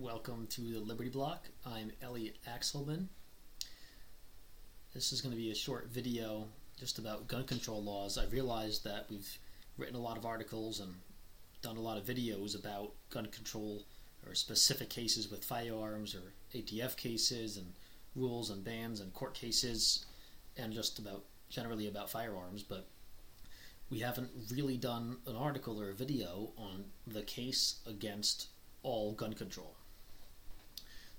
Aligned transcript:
Welcome 0.00 0.46
to 0.52 0.62
the 0.62 0.80
Liberty 0.80 1.10
Block. 1.10 1.50
I'm 1.66 1.92
Alu 2.02 2.30
Axelman. 2.48 3.08
This 4.94 5.12
is 5.12 5.20
going 5.20 5.32
to 5.32 5.36
be 5.36 5.50
a 5.50 5.54
short 5.54 5.90
video 5.90 6.46
just 6.78 6.98
about 6.98 7.28
gun 7.28 7.44
control 7.44 7.84
laws. 7.84 8.16
I 8.16 8.24
realized 8.24 8.82
that 8.84 9.08
we've 9.10 9.38
written 9.76 9.96
a 9.96 10.00
lot 10.00 10.16
of 10.16 10.24
articles 10.24 10.80
and 10.80 10.94
done 11.60 11.76
a 11.76 11.82
lot 11.82 11.98
of 11.98 12.06
videos 12.06 12.58
about 12.58 12.94
gun 13.10 13.26
control 13.26 13.84
or 14.26 14.34
specific 14.34 14.88
cases 14.88 15.30
with 15.30 15.44
firearms 15.44 16.14
or 16.14 16.32
ATF 16.54 16.96
cases 16.96 17.58
and 17.58 17.74
rules 18.16 18.48
and 18.48 18.64
bans 18.64 19.00
and 19.00 19.12
court 19.12 19.34
cases 19.34 20.06
and 20.56 20.72
just 20.72 20.98
about 20.98 21.24
generally 21.50 21.88
about 21.88 22.08
firearms, 22.08 22.62
but 22.62 22.88
we 23.90 23.98
haven't 23.98 24.30
really 24.50 24.78
done 24.78 25.18
an 25.26 25.36
article 25.36 25.78
or 25.78 25.90
a 25.90 25.94
video 25.94 26.52
on 26.56 26.86
the 27.06 27.22
case 27.22 27.80
against 27.86 28.48
all 28.82 29.12
gun 29.12 29.34
control 29.34 29.76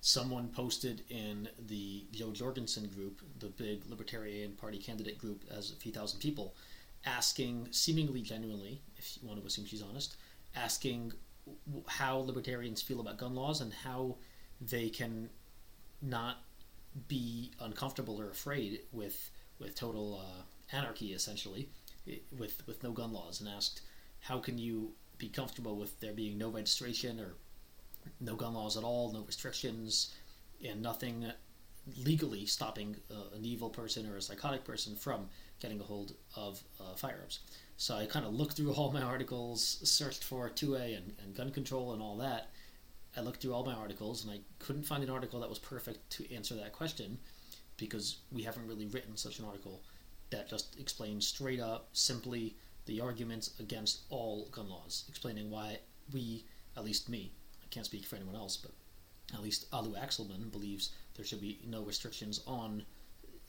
someone 0.01 0.47
posted 0.49 1.03
in 1.09 1.47
the 1.67 2.03
Jo 2.11 2.31
Jorgensen 2.31 2.87
group, 2.87 3.21
the 3.39 3.47
big 3.47 3.83
Libertarian 3.87 4.53
Party 4.53 4.79
candidate 4.79 5.17
group, 5.17 5.43
as 5.55 5.71
a 5.71 5.75
few 5.75 5.91
thousand 5.91 6.19
people, 6.19 6.55
asking, 7.05 7.67
seemingly 7.71 8.21
genuinely, 8.21 8.81
if 8.97 9.17
you 9.21 9.27
want 9.27 9.39
to 9.39 9.45
assume 9.45 9.65
she's 9.65 9.83
honest, 9.83 10.17
asking 10.55 11.13
how 11.87 12.17
libertarians 12.17 12.81
feel 12.81 12.99
about 12.99 13.17
gun 13.17 13.35
laws 13.35 13.61
and 13.61 13.71
how 13.73 14.15
they 14.59 14.89
can 14.89 15.29
not 16.01 16.37
be 17.07 17.51
uncomfortable 17.59 18.19
or 18.19 18.29
afraid 18.29 18.81
with 18.91 19.29
with 19.59 19.75
total 19.75 20.19
uh, 20.19 20.75
anarchy, 20.75 21.13
essentially, 21.13 21.69
with 22.37 22.63
with 22.65 22.81
no 22.83 22.91
gun 22.91 23.13
laws, 23.13 23.39
and 23.39 23.47
asked 23.47 23.81
how 24.19 24.39
can 24.39 24.57
you 24.57 24.91
be 25.19 25.29
comfortable 25.29 25.75
with 25.75 25.99
there 25.99 26.13
being 26.13 26.37
no 26.37 26.49
registration 26.49 27.19
or 27.19 27.35
no 28.19 28.35
gun 28.35 28.53
laws 28.53 28.77
at 28.77 28.83
all, 28.83 29.11
no 29.11 29.21
restrictions, 29.21 30.13
and 30.67 30.81
nothing 30.81 31.31
legally 32.03 32.45
stopping 32.45 32.95
uh, 33.09 33.35
an 33.35 33.43
evil 33.43 33.69
person 33.69 34.07
or 34.07 34.17
a 34.17 34.21
psychotic 34.21 34.63
person 34.63 34.95
from 34.95 35.27
getting 35.59 35.79
a 35.79 35.83
hold 35.83 36.13
of 36.35 36.61
uh, 36.79 36.95
firearms. 36.95 37.39
So 37.77 37.95
I 37.95 38.05
kind 38.05 38.25
of 38.25 38.33
looked 38.33 38.57
through 38.57 38.73
all 38.73 38.91
my 38.91 39.01
articles, 39.01 39.79
searched 39.83 40.23
for 40.23 40.49
2A 40.49 40.97
and, 40.97 41.13
and 41.23 41.35
gun 41.35 41.51
control 41.51 41.93
and 41.93 42.01
all 42.01 42.17
that. 42.17 42.51
I 43.17 43.21
looked 43.21 43.41
through 43.41 43.53
all 43.53 43.65
my 43.65 43.73
articles 43.73 44.23
and 44.23 44.31
I 44.31 44.39
couldn't 44.59 44.83
find 44.83 45.03
an 45.03 45.09
article 45.09 45.39
that 45.39 45.49
was 45.49 45.59
perfect 45.59 46.09
to 46.11 46.33
answer 46.33 46.55
that 46.55 46.73
question 46.73 47.17
because 47.77 48.17
we 48.31 48.43
haven't 48.43 48.67
really 48.67 48.85
written 48.85 49.17
such 49.17 49.39
an 49.39 49.45
article 49.45 49.81
that 50.29 50.47
just 50.47 50.79
explains 50.79 51.27
straight 51.27 51.59
up, 51.59 51.89
simply, 51.93 52.55
the 52.85 53.01
arguments 53.01 53.51
against 53.59 54.01
all 54.09 54.47
gun 54.51 54.69
laws, 54.69 55.05
explaining 55.09 55.49
why 55.49 55.79
we, 56.13 56.45
at 56.77 56.85
least 56.85 57.09
me, 57.09 57.31
can't 57.71 57.85
speak 57.85 58.05
for 58.05 58.15
anyone 58.15 58.35
else, 58.35 58.57
but 58.57 58.71
at 59.33 59.41
least 59.41 59.65
Alu 59.71 59.95
Axelman 59.95 60.51
believes 60.51 60.91
there 61.15 61.25
should 61.25 61.41
be 61.41 61.59
no 61.65 61.81
restrictions 61.83 62.41
on 62.45 62.83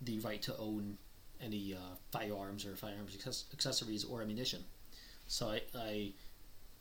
the 0.00 0.18
right 0.20 0.40
to 0.42 0.56
own 0.56 0.96
any 1.40 1.74
uh, 1.74 1.96
firearms 2.10 2.64
or 2.64 2.76
firearms 2.76 3.16
accessories 3.52 4.04
or 4.04 4.22
ammunition. 4.22 4.64
So 5.26 5.50
I, 5.50 5.62
I, 5.74 6.12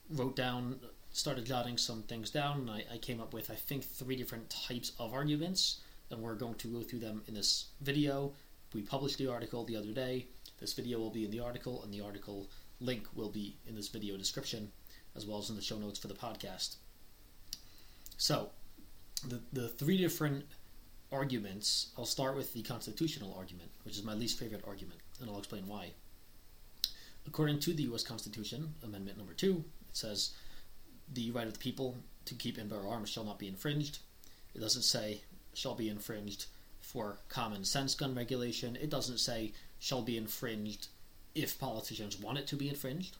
wrote 0.09 0.36
down, 0.36 0.80
started 1.11 1.45
jotting 1.45 1.78
some 1.78 2.03
things 2.03 2.30
down, 2.30 2.59
and 2.59 2.70
I, 2.70 2.83
I, 2.94 2.98
came 2.98 3.22
up 3.22 3.33
with, 3.33 3.50
I 3.50 3.55
think, 3.55 3.83
three 3.83 4.16
different 4.16 4.50
types 4.50 4.92
of 5.00 5.14
arguments, 5.14 5.80
and 6.09 6.22
we're 6.22 6.36
going 6.36 6.55
to 6.55 6.67
go 6.67 6.81
through 6.81 7.00
them 7.00 7.23
in 7.28 7.33
this 7.33 7.67
video. 7.80 8.33
We 8.73 8.81
published 8.81 9.17
the 9.17 9.28
article 9.28 9.64
the 9.64 9.78
other 9.78 9.94
day. 9.94 10.28
This 10.59 10.73
video 10.73 11.00
will 11.00 11.11
be 11.11 11.23
in 11.23 11.31
the 11.31 11.39
article, 11.39 11.81
and 11.83 11.94
the 11.94 12.02
article 12.02 12.50
link 12.81 13.08
will 13.16 13.30
be 13.30 13.55
in 13.67 13.76
this 13.76 13.88
video 13.88 14.17
description, 14.17 14.72
as 15.16 15.26
well 15.26 15.39
as 15.39 15.50
in 15.50 15.55
the 15.55 15.61
show 15.61 15.78
notes 15.78 16.00
for 16.00 16.08
the 16.08 16.14
podcast. 16.14 16.76
So, 18.22 18.50
the, 19.27 19.41
the 19.52 19.67
three 19.67 19.97
different 19.97 20.45
arguments, 21.11 21.88
I'll 21.97 22.05
start 22.05 22.36
with 22.36 22.53
the 22.53 22.61
constitutional 22.61 23.33
argument, 23.36 23.72
which 23.83 23.97
is 23.97 24.03
my 24.03 24.14
least 24.14 24.38
favorite 24.38 24.64
argument, 24.67 25.00
and 25.20 25.27
I'll 25.27 25.39
explain 25.39 25.65
why. 25.65 25.93
According 27.26 27.61
to 27.61 27.73
the 27.73 27.81
U.S. 27.83 28.04
Constitution, 28.04 28.76
Amendment 28.83 29.17
number 29.17 29.33
two, 29.33 29.64
it 29.89 29.98
says 29.98 30.36
the 31.11 31.31
right 31.31 31.48
of 31.48 31.54
the 31.54 31.60
people 31.60 31.98
to 32.26 32.36
keep 32.36 32.60
and 32.60 32.70
bear 32.70 32.87
arms 32.87 33.10
shall 33.10 33.23
not 33.23 33.39
be 33.39 33.48
infringed. 33.48 33.98
It 34.54 34.60
doesn't 34.60 34.83
say 34.83 35.21
shall 35.55 35.73
be 35.73 35.89
infringed 35.89 36.45
for 36.80 37.17
common 37.27 37.65
sense 37.65 37.95
gun 37.95 38.14
regulation. 38.14 38.77
It 38.80 38.92
doesn't 38.92 39.17
say 39.17 39.54
shall 39.80 40.04
be 40.04 40.15
infringed 40.15 40.89
if 41.33 41.58
politicians 41.58 42.20
want 42.20 42.37
it 42.37 42.45
to 42.48 42.55
be 42.55 42.70
infringed. 42.70 43.17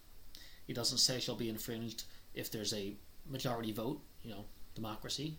It 0.68 0.76
doesn't 0.76 1.00
say 1.00 1.20
shall 1.20 1.34
be 1.34 1.50
infringed 1.50 2.04
if 2.36 2.52
there's 2.52 2.76
a 2.76 2.94
majority 3.28 3.72
vote, 3.72 4.00
you 4.24 4.30
know, 4.30 4.46
democracy. 4.76 5.38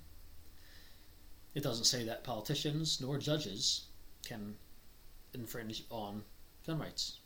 It 1.55 1.63
doesn't 1.63 1.85
say 1.85 2.05
that 2.05 2.25
politicians 2.25 3.01
nor 3.01 3.19
judges 3.19 3.87
can 4.25 4.55
infringe 5.35 5.85
on 5.91 6.23
gun 6.67 6.79
rights. 6.79 7.19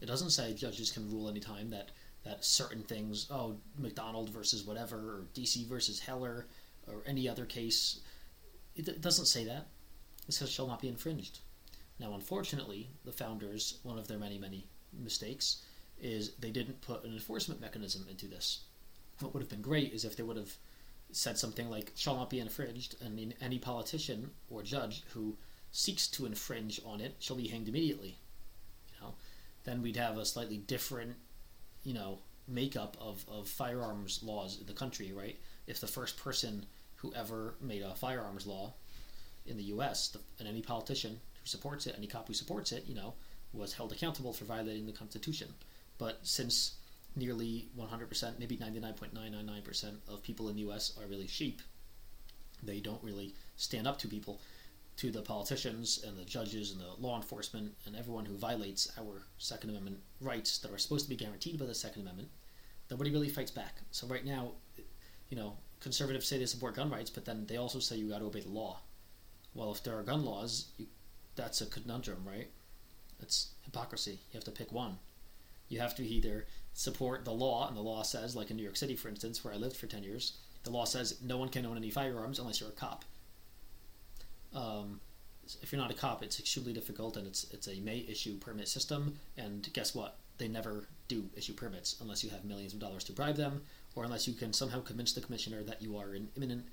It 0.00 0.06
doesn't 0.06 0.30
say 0.30 0.54
judges 0.54 0.90
can 0.90 1.10
rule 1.10 1.28
anytime 1.28 1.70
that, 1.70 1.90
that 2.24 2.44
certain 2.44 2.82
things, 2.82 3.26
oh, 3.30 3.56
McDonald 3.78 4.30
versus 4.30 4.64
whatever, 4.64 4.96
or 4.96 5.26
DC 5.34 5.66
versus 5.66 6.00
Heller, 6.00 6.46
or 6.88 7.02
any 7.06 7.28
other 7.28 7.46
case. 7.46 8.00
It, 8.74 8.88
it 8.88 9.00
doesn't 9.00 9.26
say 9.26 9.44
that. 9.44 9.68
It 10.28 10.34
says 10.34 10.50
shall 10.50 10.66
not 10.66 10.80
be 10.80 10.88
infringed. 10.88 11.40
Now, 11.98 12.14
unfortunately, 12.14 12.90
the 13.04 13.12
founders, 13.12 13.78
one 13.82 13.98
of 13.98 14.08
their 14.08 14.18
many, 14.18 14.38
many 14.38 14.66
mistakes, 14.92 15.62
is 16.00 16.34
they 16.36 16.50
didn't 16.50 16.80
put 16.80 17.04
an 17.04 17.12
enforcement 17.12 17.60
mechanism 17.60 18.06
into 18.10 18.26
this. 18.26 18.62
What 19.20 19.34
would 19.34 19.42
have 19.42 19.50
been 19.50 19.62
great 19.62 19.92
is 19.92 20.04
if 20.04 20.16
they 20.16 20.22
would 20.22 20.36
have 20.36 20.56
said 21.12 21.38
something 21.38 21.70
like 21.70 21.92
shall 21.94 22.16
not 22.16 22.30
be 22.30 22.40
infringed, 22.40 22.96
and 23.00 23.34
any 23.40 23.58
politician 23.58 24.30
or 24.50 24.62
judge 24.62 25.02
who 25.12 25.36
seeks 25.70 26.06
to 26.08 26.26
infringe 26.26 26.80
on 26.84 27.00
it 27.00 27.16
shall 27.18 27.36
be 27.36 27.48
hanged 27.48 27.68
immediately. 27.68 28.16
You 28.88 29.06
know, 29.06 29.14
then 29.64 29.82
we'd 29.82 29.96
have 29.96 30.18
a 30.18 30.24
slightly 30.24 30.58
different, 30.58 31.14
you 31.84 31.94
know, 31.94 32.18
makeup 32.48 32.96
of, 33.00 33.24
of 33.30 33.48
firearms 33.48 34.22
laws 34.22 34.58
in 34.60 34.66
the 34.66 34.72
country, 34.72 35.12
right? 35.12 35.38
If 35.66 35.80
the 35.80 35.86
first 35.86 36.18
person 36.18 36.66
who 36.96 37.12
ever 37.14 37.54
made 37.60 37.82
a 37.82 37.94
firearms 37.94 38.46
law 38.46 38.74
in 39.46 39.56
the 39.56 39.64
U.S. 39.64 40.08
The, 40.08 40.20
and 40.38 40.48
any 40.48 40.62
politician 40.62 41.12
who 41.12 41.46
supports 41.46 41.86
it, 41.86 41.94
any 41.96 42.06
cop 42.06 42.28
who 42.28 42.34
supports 42.34 42.72
it, 42.72 42.84
you 42.86 42.94
know, 42.94 43.14
was 43.52 43.74
held 43.74 43.92
accountable 43.92 44.32
for 44.32 44.44
violating 44.44 44.86
the 44.86 44.92
Constitution. 44.92 45.48
But 45.98 46.20
since 46.22 46.74
nearly 47.16 47.68
100%, 47.78 48.38
maybe 48.38 48.56
99.999% 48.56 49.96
of 50.08 50.22
people 50.22 50.48
in 50.48 50.56
the 50.56 50.62
US 50.62 50.96
are 51.00 51.06
really 51.06 51.26
sheep. 51.26 51.60
They 52.62 52.80
don't 52.80 53.02
really 53.02 53.34
stand 53.56 53.86
up 53.86 53.98
to 53.98 54.08
people, 54.08 54.40
to 54.96 55.10
the 55.10 55.22
politicians 55.22 56.04
and 56.06 56.18
the 56.18 56.24
judges 56.24 56.70
and 56.70 56.80
the 56.80 56.94
law 56.98 57.16
enforcement 57.16 57.74
and 57.86 57.96
everyone 57.96 58.24
who 58.24 58.36
violates 58.36 58.90
our 58.98 59.22
Second 59.38 59.70
Amendment 59.70 59.98
rights 60.20 60.58
that 60.58 60.72
are 60.72 60.78
supposed 60.78 61.04
to 61.04 61.10
be 61.10 61.16
guaranteed 61.16 61.58
by 61.58 61.66
the 61.66 61.74
Second 61.74 62.02
Amendment. 62.02 62.28
Nobody 62.90 63.10
really 63.10 63.28
fights 63.28 63.50
back. 63.50 63.80
So 63.90 64.06
right 64.06 64.24
now, 64.24 64.52
you 65.28 65.36
know, 65.36 65.56
conservatives 65.80 66.26
say 66.26 66.38
they 66.38 66.46
support 66.46 66.76
gun 66.76 66.90
rights, 66.90 67.10
but 67.10 67.24
then 67.24 67.46
they 67.46 67.56
also 67.56 67.78
say 67.78 67.96
you 67.96 68.10
got 68.10 68.18
to 68.18 68.26
obey 68.26 68.40
the 68.40 68.48
law. 68.48 68.80
Well, 69.54 69.72
if 69.72 69.82
there 69.82 69.98
are 69.98 70.02
gun 70.02 70.24
laws, 70.24 70.66
you, 70.78 70.86
that's 71.34 71.60
a 71.60 71.66
conundrum, 71.66 72.22
right? 72.26 72.48
It's 73.20 73.48
hypocrisy. 73.64 74.12
You 74.30 74.34
have 74.34 74.44
to 74.44 74.50
pick 74.50 74.72
one. 74.72 74.98
You 75.68 75.80
have 75.80 75.94
to 75.96 76.06
either 76.06 76.46
support 76.74 77.24
the 77.24 77.32
law, 77.32 77.68
and 77.68 77.76
the 77.76 77.82
law 77.82 78.02
says, 78.02 78.34
like 78.34 78.50
in 78.50 78.56
New 78.56 78.62
York 78.62 78.76
City, 78.76 78.96
for 78.96 79.08
instance, 79.08 79.44
where 79.44 79.52
I 79.52 79.56
lived 79.56 79.76
for 79.76 79.86
10 79.86 80.02
years, 80.02 80.38
the 80.64 80.70
law 80.70 80.84
says 80.84 81.20
no 81.22 81.38
one 81.38 81.48
can 81.48 81.66
own 81.66 81.76
any 81.76 81.90
firearms 81.90 82.38
unless 82.38 82.60
you're 82.60 82.70
a 82.70 82.72
cop. 82.72 83.04
Um, 84.54 85.00
if 85.60 85.72
you're 85.72 85.80
not 85.80 85.90
a 85.90 85.94
cop, 85.94 86.22
it's 86.22 86.38
extremely 86.38 86.72
difficult, 86.72 87.16
and 87.16 87.26
it's 87.26 87.44
it's 87.52 87.68
a 87.68 87.80
may 87.80 88.06
issue 88.08 88.38
permit 88.38 88.68
system. 88.68 89.18
And 89.36 89.68
guess 89.72 89.94
what? 89.94 90.18
They 90.38 90.48
never 90.48 90.88
do 91.08 91.28
issue 91.36 91.52
permits 91.52 91.96
unless 92.00 92.22
you 92.22 92.30
have 92.30 92.44
millions 92.44 92.72
of 92.72 92.78
dollars 92.78 93.04
to 93.04 93.12
bribe 93.12 93.36
them, 93.36 93.62
or 93.94 94.04
unless 94.04 94.28
you 94.28 94.34
can 94.34 94.52
somehow 94.52 94.80
convince 94.80 95.12
the 95.12 95.20
commissioner 95.20 95.62
that 95.64 95.82
you 95.82 95.96
are 95.96 96.14
in 96.14 96.28
imminent 96.36 96.66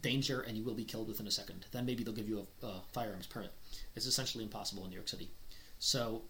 danger 0.00 0.40
and 0.40 0.56
you 0.56 0.64
will 0.64 0.74
be 0.74 0.84
killed 0.84 1.08
within 1.08 1.26
a 1.26 1.30
second. 1.30 1.66
Then 1.72 1.86
maybe 1.86 2.02
they'll 2.02 2.14
give 2.14 2.28
you 2.28 2.46
a, 2.62 2.66
a 2.66 2.82
firearms 2.92 3.26
permit. 3.26 3.52
It's 3.94 4.06
essentially 4.06 4.44
impossible 4.44 4.84
in 4.84 4.90
New 4.90 4.96
York 4.96 5.08
City. 5.08 5.30
So 5.78 6.22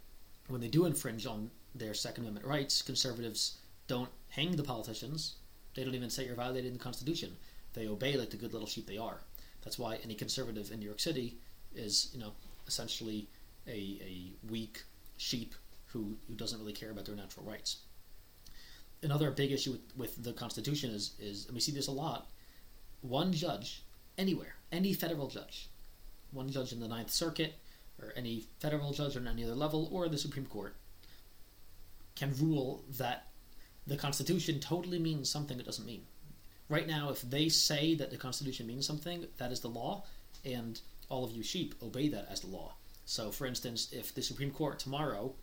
when 0.49 0.61
they 0.61 0.69
do 0.69 0.87
infringe 0.87 1.27
on 1.27 1.51
their 1.75 1.95
Second 1.95 2.25
Amendment 2.25 2.47
rights, 2.47 2.83
conservatives 2.83 3.59
don't 3.87 4.11
hang 4.31 4.57
the 4.57 4.63
politicians. 4.63 5.37
They 5.75 5.85
don't 5.85 5.95
even 5.95 6.11
say 6.11 6.27
you're 6.27 6.35
violating 6.35 6.73
the 6.73 6.79
Constitution. 6.79 7.37
They 7.75 7.87
obey 7.87 8.17
like 8.17 8.31
the 8.31 8.37
good 8.37 8.53
little 8.53 8.69
sheep 8.69 8.87
they 8.87 8.99
are. 8.99 9.21
That's 9.63 9.79
why 9.79 9.99
any 10.03 10.15
conservative 10.15 10.71
in 10.73 10.81
New 10.81 10.87
York 10.87 11.01
City 11.01 11.37
is, 11.75 12.11
you 12.13 12.21
know, 12.21 12.33
essentially 12.67 13.29
a, 13.67 13.71
a 13.71 14.33
weak 14.51 14.83
sheep 15.17 15.55
who, 15.87 16.17
who 16.27 16.35
doesn't 16.35 16.59
really 16.59 16.73
care 16.73 16.91
about 16.91 17.05
their 17.05 17.17
natural 17.17 17.47
rights. 17.47 17.79
Another 19.03 19.31
big 19.31 19.53
issue 19.53 19.73
with, 19.73 19.97
with 19.97 20.25
the 20.25 20.33
Constitution 20.33 20.91
is, 20.91 21.13
is, 21.21 21.47
and 21.47 21.55
we 21.55 21.61
see 21.61 21.73
this 21.73 21.87
a 21.87 21.93
lot, 21.93 22.31
one 23.03 23.33
judge 23.33 23.83
anywhere, 24.17 24.55
any 24.73 24.93
federal 24.93 25.29
judge, 25.29 25.69
one 26.33 26.51
judge 26.51 26.73
in 26.73 26.81
the 26.81 26.89
Ninth 26.89 27.11
Circuit, 27.11 27.55
or 28.01 28.13
any 28.17 28.47
federal 28.61 28.93
judge 28.93 29.17
on 29.17 29.27
any 29.27 29.45
other 29.45 29.55
level, 29.55 29.89
or 29.93 30.09
the 30.09 30.19
Supreme 30.19 30.47
Court, 30.47 30.75
can 32.15 32.35
rule 32.39 32.85
that 32.99 33.29
the 33.87 33.97
Constitution 33.97 34.61
totally 34.61 34.99
means 34.99 35.31
something 35.31 35.59
it 35.59 35.67
doesn't 35.67 35.87
mean. 35.87 36.03
Right 36.69 36.87
now, 36.87 37.11
if 37.11 37.23
they 37.23 37.49
say 37.49 37.95
that 37.95 38.11
the 38.11 38.17
Constitution 38.17 38.67
means 38.67 38.87
something, 38.87 39.27
that 39.39 39.53
is 39.53 39.61
the 39.61 39.69
law, 39.69 40.05
and 40.45 40.81
all 41.09 41.25
of 41.25 41.33
you 41.33 41.43
sheep 41.43 41.75
obey 41.83 42.09
that 42.09 42.29
as 42.31 42.41
the 42.41 42.49
law. 42.49 42.75
So, 43.07 43.31
for 43.31 43.47
instance, 43.47 43.89
if 43.93 44.15
the 44.15 44.23
Supreme 44.23 44.51
Court 44.51 44.79
tomorrow, 44.79 45.35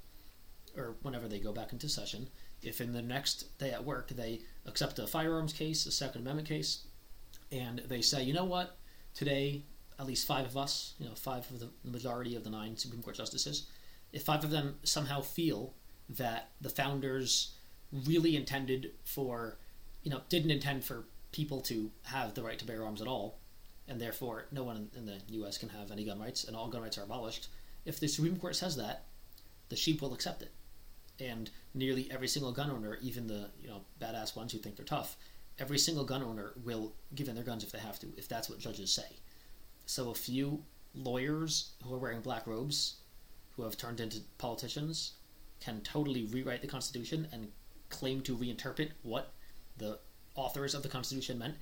or 0.77 0.95
whenever 1.01 1.27
they 1.27 1.39
go 1.39 1.51
back 1.51 1.73
into 1.73 1.89
session, 1.89 2.27
if 2.61 2.79
in 2.79 2.93
the 2.93 3.01
next 3.01 3.57
day 3.57 3.71
at 3.71 3.83
work 3.83 4.09
they 4.09 4.41
accept 4.65 4.99
a 4.99 5.07
firearms 5.07 5.53
case, 5.53 5.85
a 5.85 5.91
Second 5.91 6.21
Amendment 6.21 6.47
case, 6.47 6.85
and 7.51 7.79
they 7.87 8.01
say, 8.01 8.21
you 8.21 8.33
know 8.33 8.45
what, 8.45 8.77
today 9.13 9.63
at 9.99 10.05
least 10.05 10.27
five 10.27 10.45
of 10.45 10.57
us, 10.57 10.93
you 10.99 11.05
know, 11.05 11.15
five 11.15 11.49
of 11.49 11.59
the, 11.59 11.69
majority 11.83 12.35
of 12.35 12.43
the 12.43 12.49
nine 12.49 12.77
Supreme 12.77 13.01
Court 13.01 13.15
justices, 13.15 13.67
if 14.11 14.23
five 14.23 14.43
of 14.43 14.51
them 14.51 14.75
somehow 14.83 15.21
feel 15.21 15.73
that 16.09 16.49
the 16.61 16.69
founders 16.69 17.55
really 17.91 18.35
intended 18.35 18.91
for, 19.03 19.57
you 20.03 20.11
know, 20.11 20.21
didn't 20.29 20.51
intend 20.51 20.83
for 20.83 21.05
people 21.31 21.61
to 21.61 21.91
have 22.03 22.33
the 22.33 22.43
right 22.43 22.59
to 22.59 22.65
bear 22.65 22.83
arms 22.83 23.01
at 23.01 23.07
all, 23.07 23.39
and 23.87 23.99
therefore 23.99 24.47
no 24.51 24.63
one 24.63 24.89
in 24.95 25.05
the 25.05 25.19
U.S. 25.29 25.57
can 25.57 25.69
have 25.69 25.91
any 25.91 26.05
gun 26.05 26.19
rights, 26.19 26.43
and 26.43 26.55
all 26.55 26.67
gun 26.67 26.81
rights 26.81 26.97
are 26.97 27.03
abolished. 27.03 27.47
If 27.85 27.99
the 27.99 28.07
Supreme 28.07 28.37
Court 28.37 28.55
says 28.55 28.75
that, 28.77 29.05
the 29.69 29.75
sheep 29.75 30.01
will 30.01 30.13
accept 30.13 30.41
it, 30.41 30.51
and 31.19 31.49
nearly 31.73 32.09
every 32.11 32.27
single 32.27 32.51
gun 32.51 32.69
owner, 32.69 32.97
even 33.01 33.27
the 33.27 33.49
you 33.59 33.67
know 33.67 33.81
badass 33.99 34.35
ones 34.35 34.51
who 34.51 34.59
think 34.59 34.75
they're 34.75 34.85
tough, 34.85 35.17
every 35.59 35.77
single 35.77 36.03
gun 36.03 36.23
owner 36.23 36.53
will 36.63 36.93
give 37.13 37.29
in 37.29 37.35
their 37.35 37.43
guns 37.43 37.63
if 37.63 37.71
they 37.71 37.79
have 37.79 37.99
to, 37.99 38.07
if 38.17 38.27
that's 38.27 38.49
what 38.49 38.59
judges 38.59 38.91
say. 38.91 39.17
So 39.85 40.09
a 40.09 40.15
few 40.15 40.63
lawyers 40.93 41.71
who 41.83 41.93
are 41.93 41.97
wearing 41.97 42.21
black 42.21 42.47
robes, 42.47 42.95
who 43.55 43.63
have 43.63 43.77
turned 43.77 43.99
into 43.99 44.19
politicians, 44.37 45.13
can 45.59 45.81
totally 45.81 46.25
rewrite 46.25 46.61
the 46.61 46.67
Constitution 46.67 47.27
and 47.31 47.51
claim 47.89 48.21
to 48.21 48.35
reinterpret 48.35 48.91
what 49.03 49.33
the 49.77 49.99
authors 50.35 50.73
of 50.73 50.83
the 50.83 50.89
Constitution 50.89 51.39
meant. 51.39 51.55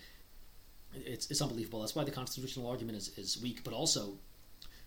It's, 0.94 1.30
it's 1.32 1.42
unbelievable. 1.42 1.82
That's 1.82 1.96
why 1.96 2.04
the 2.04 2.12
constitutional 2.12 2.68
argument 2.68 2.98
is, 2.98 3.18
is 3.18 3.42
weak, 3.42 3.64
but 3.64 3.74
also 3.74 4.18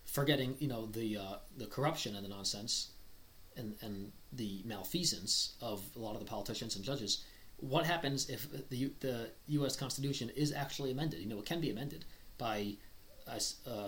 forgetting, 0.04 0.56
you 0.60 0.68
know, 0.68 0.86
the 0.86 1.16
uh, 1.16 1.34
the 1.56 1.66
corruption 1.66 2.14
and 2.14 2.24
the 2.24 2.28
nonsense 2.28 2.90
and, 3.56 3.74
and 3.82 4.12
the 4.32 4.62
malfeasance 4.64 5.54
of 5.60 5.82
a 5.96 5.98
lot 5.98 6.14
of 6.14 6.20
the 6.20 6.26
politicians 6.26 6.76
and 6.76 6.84
judges. 6.84 7.24
What 7.58 7.86
happens 7.86 8.28
if 8.28 8.46
the 8.70 8.92
the 9.00 9.30
U.S. 9.48 9.76
Constitution 9.76 10.30
is 10.36 10.52
actually 10.52 10.92
amended? 10.92 11.20
You 11.20 11.28
know, 11.28 11.38
it 11.38 11.46
can 11.46 11.60
be 11.60 11.70
amended 11.70 12.04
by 12.38 12.76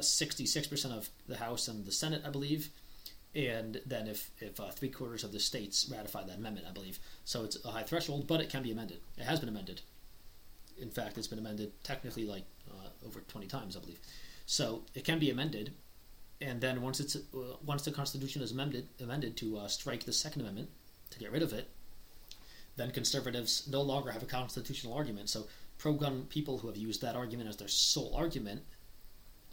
sixty-six 0.00 0.66
percent 0.66 0.94
of 0.94 1.08
the 1.26 1.36
House 1.36 1.68
and 1.68 1.84
the 1.84 1.92
Senate, 1.92 2.22
I 2.26 2.30
believe, 2.30 2.70
and 3.34 3.80
then 3.86 4.08
if 4.08 4.30
if 4.40 4.58
uh, 4.60 4.70
three 4.70 4.90
quarters 4.90 5.24
of 5.24 5.32
the 5.32 5.40
states 5.40 5.88
ratify 5.90 6.24
that 6.24 6.38
amendment, 6.38 6.66
I 6.68 6.72
believe. 6.72 6.98
So 7.24 7.44
it's 7.44 7.64
a 7.64 7.70
high 7.70 7.84
threshold, 7.84 8.26
but 8.26 8.40
it 8.40 8.50
can 8.50 8.62
be 8.62 8.72
amended. 8.72 8.98
It 9.16 9.24
has 9.24 9.40
been 9.40 9.48
amended. 9.48 9.80
In 10.80 10.90
fact, 10.90 11.18
it's 11.18 11.26
been 11.26 11.38
amended 11.38 11.72
technically 11.82 12.26
like 12.26 12.44
uh, 12.70 13.06
over 13.06 13.20
twenty 13.20 13.46
times, 13.46 13.76
I 13.76 13.80
believe. 13.80 14.00
So 14.46 14.82
it 14.94 15.04
can 15.04 15.18
be 15.18 15.30
amended, 15.30 15.72
and 16.40 16.60
then 16.60 16.82
once 16.82 17.00
it's 17.00 17.16
uh, 17.16 17.56
once 17.64 17.84
the 17.84 17.92
Constitution 17.92 18.42
is 18.42 18.52
amended 18.52 18.88
amended 19.00 19.36
to 19.38 19.58
uh, 19.58 19.68
strike 19.68 20.04
the 20.04 20.12
Second 20.12 20.42
Amendment 20.42 20.70
to 21.10 21.18
get 21.18 21.32
rid 21.32 21.42
of 21.42 21.52
it, 21.52 21.68
then 22.76 22.90
conservatives 22.90 23.68
no 23.70 23.82
longer 23.82 24.10
have 24.10 24.22
a 24.22 24.26
constitutional 24.26 24.94
argument. 24.94 25.28
So 25.28 25.46
pro-gun 25.78 26.26
people 26.28 26.58
who 26.58 26.66
have 26.66 26.76
used 26.76 27.02
that 27.02 27.14
argument 27.14 27.48
as 27.48 27.56
their 27.56 27.68
sole 27.68 28.14
argument 28.16 28.62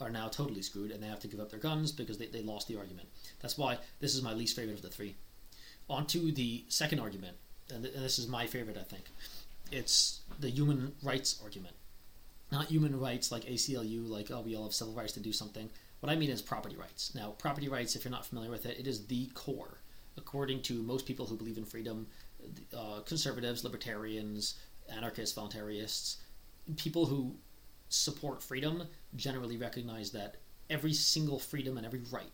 are 0.02 0.10
now 0.10 0.28
totally 0.28 0.62
screwed 0.62 0.92
and 0.92 1.02
they 1.02 1.08
have 1.08 1.20
to 1.20 1.28
give 1.28 1.40
up 1.40 1.50
their 1.50 1.60
guns 1.60 1.92
because 1.92 2.18
they, 2.18 2.28
they 2.28 2.42
lost 2.42 2.68
the 2.68 2.78
argument. 2.78 3.08
That's 3.42 3.58
why 3.58 3.78
this 4.00 4.16
is 4.16 4.22
my 4.22 4.34
least 4.34 4.56
favorite 4.56 4.76
of 4.76 4.82
the 4.82 4.90
three. 4.90 5.16
On 5.90 6.06
to 6.08 6.32
the 6.32 6.66
second 6.68 7.00
argument, 7.00 7.38
and, 7.74 7.84
th- 7.84 7.96
and 7.96 8.04
this 8.04 8.20
is 8.20 8.28
my 8.28 8.48
favorite, 8.48 8.78
I 8.78 8.84
think. 8.84 9.06
It's 9.72 10.22
the 10.40 10.50
human 10.50 10.94
rights 11.04 11.40
argument. 11.42 11.76
Not 12.52 12.68
human 12.68 13.00
rights 13.00 13.32
like 13.32 13.46
ACLU, 13.46 14.08
like, 14.08 14.32
oh, 14.32 14.42
we 14.42 14.56
all 14.56 14.64
have 14.64 14.74
civil 14.74 14.94
rights 14.94 15.14
to 15.14 15.20
do 15.20 15.32
something. 15.32 15.70
What 16.00 16.12
I 16.12 16.16
mean 16.16 16.30
is 16.30 16.42
property 16.42 16.76
rights. 16.76 17.14
Now, 17.16 17.30
property 17.38 17.68
rights, 17.68 17.96
if 17.96 18.04
you're 18.04 18.12
not 18.12 18.26
familiar 18.26 18.52
with 18.52 18.66
it, 18.66 18.80
it 18.80 18.88
is 18.88 19.08
the 19.08 19.28
core. 19.34 19.80
According 20.18 20.62
to 20.64 20.82
most 20.82 21.06
people 21.06 21.26
who 21.26 21.36
believe 21.36 21.58
in 21.58 21.66
freedom, 21.66 22.08
uh, 22.76 23.02
conservatives, 23.06 23.64
libertarians, 23.64 24.56
anarchists, 24.90 25.38
voluntarists, 25.38 26.18
people 26.78 27.06
who 27.06 27.36
support 27.90 28.42
freedom 28.42 28.84
generally 29.16 29.58
recognize 29.58 30.12
that 30.12 30.38
every 30.70 30.94
single 30.94 31.40
freedom 31.40 31.78
and 31.78 31.86
every 31.86 32.02
right, 32.12 32.32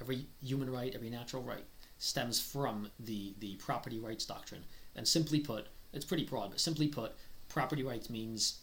every 0.00 0.26
human 0.40 0.70
right, 0.70 0.94
every 0.94 1.10
natural 1.10 1.42
right, 1.42 1.64
stems 1.98 2.40
from 2.40 2.90
the, 3.00 3.34
the 3.40 3.56
property 3.56 3.98
rights 3.98 4.24
doctrine. 4.24 4.64
And 4.96 5.06
simply 5.06 5.40
put, 5.40 5.66
it's 5.92 6.04
pretty 6.04 6.24
broad, 6.24 6.50
but 6.50 6.60
simply 6.60 6.88
put, 6.88 7.12
property 7.48 7.82
rights 7.82 8.10
means 8.10 8.60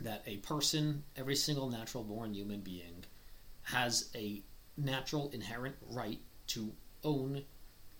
that 0.00 0.22
a 0.26 0.38
person, 0.38 1.04
every 1.16 1.36
single 1.36 1.68
natural 1.68 2.04
born 2.04 2.34
human 2.34 2.60
being, 2.60 3.04
has 3.62 4.10
a 4.14 4.42
natural 4.76 5.30
inherent 5.32 5.76
right 5.90 6.18
to 6.48 6.72
own 7.04 7.42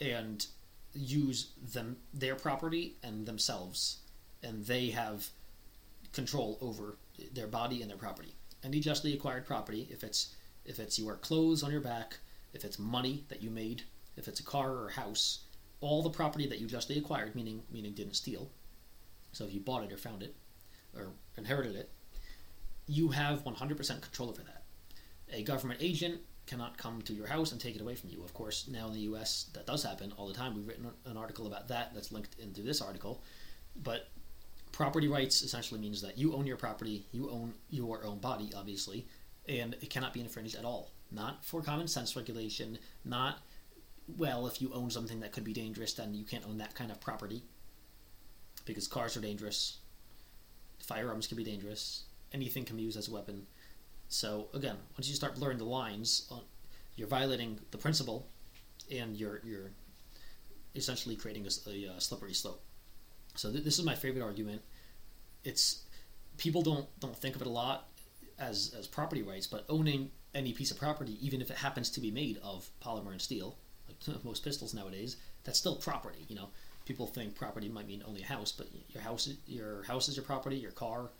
and 0.00 0.46
use 0.94 1.52
them 1.72 1.96
their 2.12 2.34
property 2.34 2.96
and 3.02 3.24
themselves 3.26 3.98
and 4.42 4.64
they 4.66 4.90
have 4.90 5.28
control 6.12 6.58
over 6.60 6.96
their 7.32 7.46
body 7.46 7.82
and 7.82 7.90
their 7.90 7.98
property. 7.98 8.34
Any 8.64 8.80
justly 8.80 9.14
acquired 9.14 9.46
property, 9.46 9.88
if 9.90 10.04
it's 10.04 10.34
if 10.64 10.78
it's 10.78 10.98
your 10.98 11.16
clothes 11.16 11.62
on 11.62 11.72
your 11.72 11.80
back, 11.80 12.18
if 12.52 12.64
it's 12.64 12.78
money 12.78 13.24
that 13.28 13.42
you 13.42 13.50
made, 13.50 13.82
if 14.16 14.28
it's 14.28 14.40
a 14.40 14.44
car 14.44 14.70
or 14.70 14.88
a 14.88 14.92
house, 14.92 15.44
all 15.80 16.02
the 16.02 16.10
property 16.10 16.46
that 16.46 16.60
you 16.60 16.66
justly 16.66 16.98
acquired, 16.98 17.34
meaning 17.34 17.62
meaning 17.70 17.92
didn't 17.92 18.14
steal. 18.14 18.50
So 19.32 19.44
if 19.44 19.52
you 19.52 19.60
bought 19.60 19.84
it 19.84 19.92
or 19.92 19.96
found 19.96 20.22
it 20.22 20.36
or 20.96 21.12
inherited 21.36 21.74
it, 21.74 21.90
you 22.86 23.08
have 23.08 23.44
100% 23.44 24.02
control 24.02 24.28
over 24.28 24.42
that. 24.42 24.62
A 25.32 25.42
government 25.42 25.80
agent 25.82 26.20
cannot 26.46 26.76
come 26.76 27.00
to 27.02 27.14
your 27.14 27.26
house 27.26 27.52
and 27.52 27.60
take 27.60 27.76
it 27.76 27.80
away 27.80 27.94
from 27.94 28.10
you. 28.10 28.22
Of 28.22 28.34
course, 28.34 28.68
now 28.68 28.88
in 28.88 28.92
the 28.92 29.00
US 29.00 29.50
that 29.54 29.66
does 29.66 29.82
happen 29.82 30.12
all 30.16 30.28
the 30.28 30.34
time. 30.34 30.54
We've 30.54 30.66
written 30.66 30.88
an 31.06 31.16
article 31.16 31.46
about 31.46 31.68
that 31.68 31.94
that's 31.94 32.12
linked 32.12 32.38
into 32.38 32.62
this 32.62 32.80
article. 32.80 33.22
But 33.82 34.08
property 34.72 35.06
rights 35.06 35.42
essentially 35.42 35.80
means 35.80 36.00
that 36.02 36.18
you 36.18 36.34
own 36.34 36.46
your 36.46 36.56
property, 36.56 37.06
you 37.12 37.30
own 37.30 37.54
your 37.70 38.04
own 38.04 38.18
body, 38.18 38.50
obviously, 38.56 39.06
and 39.48 39.74
it 39.74 39.90
cannot 39.90 40.14
be 40.14 40.20
infringed 40.20 40.56
at 40.56 40.64
all. 40.64 40.90
Not 41.10 41.44
for 41.44 41.62
common 41.62 41.88
sense 41.88 42.16
regulation, 42.16 42.78
not, 43.04 43.38
well, 44.16 44.46
if 44.46 44.62
you 44.62 44.72
own 44.72 44.90
something 44.90 45.20
that 45.20 45.32
could 45.32 45.44
be 45.44 45.52
dangerous, 45.52 45.92
then 45.92 46.14
you 46.14 46.24
can't 46.24 46.46
own 46.46 46.58
that 46.58 46.74
kind 46.74 46.90
of 46.90 47.00
property. 47.00 47.42
Because 48.64 48.88
cars 48.88 49.16
are 49.16 49.20
dangerous, 49.20 49.78
firearms 50.80 51.26
can 51.26 51.36
be 51.36 51.44
dangerous, 51.44 52.04
anything 52.32 52.64
can 52.64 52.76
be 52.76 52.82
used 52.82 52.96
as 52.96 53.08
a 53.08 53.12
weapon. 53.12 53.46
So, 54.08 54.48
again, 54.54 54.76
once 54.96 55.08
you 55.08 55.14
start 55.14 55.36
blurring 55.36 55.58
the 55.58 55.64
lines, 55.64 56.28
uh, 56.30 56.36
you're 56.96 57.08
violating 57.08 57.58
the 57.70 57.78
principle 57.78 58.28
and 58.90 59.16
you're, 59.16 59.40
you're 59.44 59.70
essentially 60.74 61.16
creating 61.16 61.46
a, 61.46 61.70
a 61.96 62.00
slippery 62.00 62.34
slope. 62.34 62.62
So 63.34 63.50
th- 63.50 63.64
this 63.64 63.78
is 63.78 63.84
my 63.84 63.94
favorite 63.94 64.22
argument. 64.22 64.62
It's 65.44 65.82
people 66.38 66.62
don't 66.62 66.86
don't 67.00 67.16
think 67.16 67.34
of 67.36 67.42
it 67.42 67.46
a 67.46 67.50
lot 67.50 67.88
as 68.38 68.74
as 68.78 68.86
property 68.86 69.22
rights, 69.22 69.46
but 69.46 69.64
owning 69.68 70.10
any 70.34 70.52
piece 70.52 70.70
of 70.70 70.78
property, 70.78 71.18
even 71.20 71.40
if 71.40 71.50
it 71.50 71.56
happens 71.58 71.90
to 71.90 72.00
be 72.00 72.10
made 72.10 72.38
of 72.42 72.68
polymer 72.82 73.12
and 73.12 73.20
steel, 73.20 73.56
like 73.88 74.24
most 74.24 74.44
pistols 74.44 74.74
nowadays, 74.74 75.16
that's 75.44 75.58
still 75.58 75.76
property. 75.76 76.24
You 76.28 76.36
know, 76.36 76.48
people 76.84 77.06
think 77.06 77.34
property 77.34 77.68
might 77.68 77.86
mean 77.86 78.02
only 78.06 78.22
a 78.22 78.26
house, 78.26 78.52
but 78.52 78.68
your 78.88 79.02
house 79.02 79.28
your 79.46 79.82
house 79.84 80.08
is 80.08 80.16
your 80.16 80.24
property, 80.24 80.56
your 80.56 80.72
car, 80.72 81.10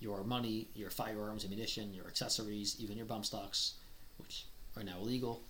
your 0.00 0.24
money, 0.24 0.68
your 0.74 0.90
firearms, 0.90 1.44
ammunition, 1.44 1.94
your 1.94 2.06
accessories, 2.06 2.76
even 2.78 2.96
your 2.96 3.06
bump 3.06 3.24
stocks, 3.24 3.74
which 4.18 4.46
are 4.76 4.82
now 4.82 4.98
illegal. 4.98 5.42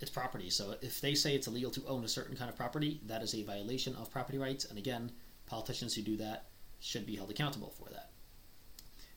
It's 0.00 0.10
property. 0.10 0.50
So 0.50 0.74
if 0.82 1.00
they 1.00 1.14
say 1.14 1.34
it's 1.34 1.46
illegal 1.46 1.70
to 1.72 1.86
own 1.86 2.04
a 2.04 2.08
certain 2.08 2.36
kind 2.36 2.50
of 2.50 2.56
property, 2.56 3.00
that 3.06 3.22
is 3.22 3.34
a 3.34 3.42
violation 3.44 3.94
of 3.94 4.10
property 4.10 4.36
rights. 4.36 4.64
And 4.64 4.76
again, 4.76 5.12
Politicians 5.46 5.94
who 5.94 6.02
do 6.02 6.16
that 6.16 6.46
should 6.80 7.06
be 7.06 7.16
held 7.16 7.30
accountable 7.30 7.70
for 7.70 7.88
that. 7.90 8.10